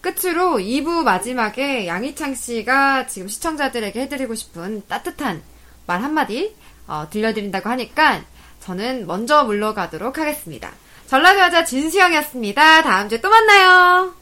[0.00, 5.42] 끝으로 2부 마지막에 양희창 씨가 지금 시청자들에게 해드리고 싶은 따뜻한
[5.88, 6.54] 말 한마디
[6.86, 8.22] 어, 들려드린다고 하니까
[8.60, 10.70] 저는 먼저 물러가도록 하겠습니다.
[11.06, 12.82] 전라도 여자 진수영이었습니다.
[12.82, 14.12] 다음 주에 또 만나요.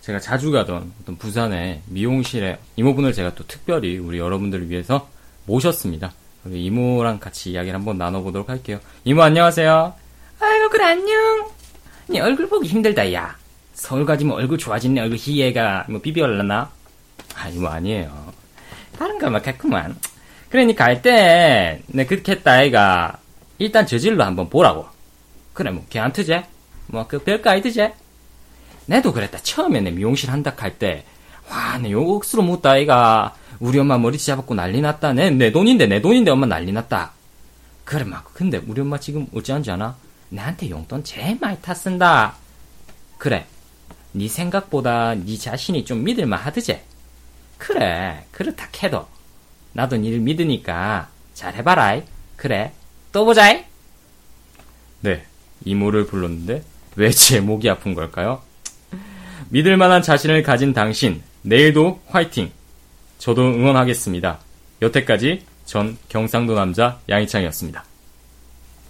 [0.00, 5.08] 제가 자주 가던 어떤 부산의 미용실에 이모분을 제가 또 특별히 우리 여러분들을 위해서
[5.46, 6.12] 모셨습니다.
[6.44, 8.78] 우리 이모랑 같이 이야기를 한번 나눠보도록 할게요.
[9.04, 9.92] 이모 안녕하세요.
[10.38, 11.50] 아이고 그래 안녕.
[12.06, 13.36] 네 얼굴 보기 힘들다 야.
[13.74, 16.70] 서울 가지면 얼굴 좋아진 내 얼굴 희애가 뭐 비비올라나?
[17.34, 18.32] 아 이모 아니에요.
[18.96, 19.96] 다른 거만 같구만.
[20.50, 23.18] 그러니까 할때 내 그렇게 했다 아이가
[23.58, 24.86] 일단 저질로 한번 보라고.
[25.52, 26.44] 그래 뭐 걔한테제?
[26.86, 27.92] 뭐 그 별거 아니드제?
[28.86, 29.38] 내도 그랬다.
[29.42, 31.04] 처음에 내 미용실 한다 할 때,
[31.50, 33.34] 와, 내 억수로 묻다, 아이가.
[33.60, 35.12] 우리 엄마 머리 잡았고 난리 났다.
[35.12, 37.12] 내, 내 돈인데, 내 돈인데 엄마 난리 났다.
[37.84, 39.94] 그래, 막, 근데 우리 엄마 지금 어찌한지 아나?
[40.30, 42.34] 내한테 용돈 제일 많이 탔쓴다.
[43.18, 43.46] 그래,
[44.12, 46.82] 네 생각보다 네 자신이 좀 믿을만 하드제?
[47.58, 49.06] 그래, 그렇다 캐도.
[49.72, 52.00] 나도 니를 믿으니까 잘 해봐라.
[52.36, 52.72] 그래,
[53.12, 53.64] 또 보자이.
[55.00, 55.24] 네,
[55.64, 56.62] 이모를 불렀는데
[56.96, 58.42] 왜 제 목이 아픈 걸까요?
[59.50, 62.50] 믿을 만한 자신을 가진 당신, 내일도 화이팅!
[63.18, 64.38] 저도 응원하겠습니다.
[64.82, 67.84] 여태까지 전 경상도 남자 양희창이었습니다.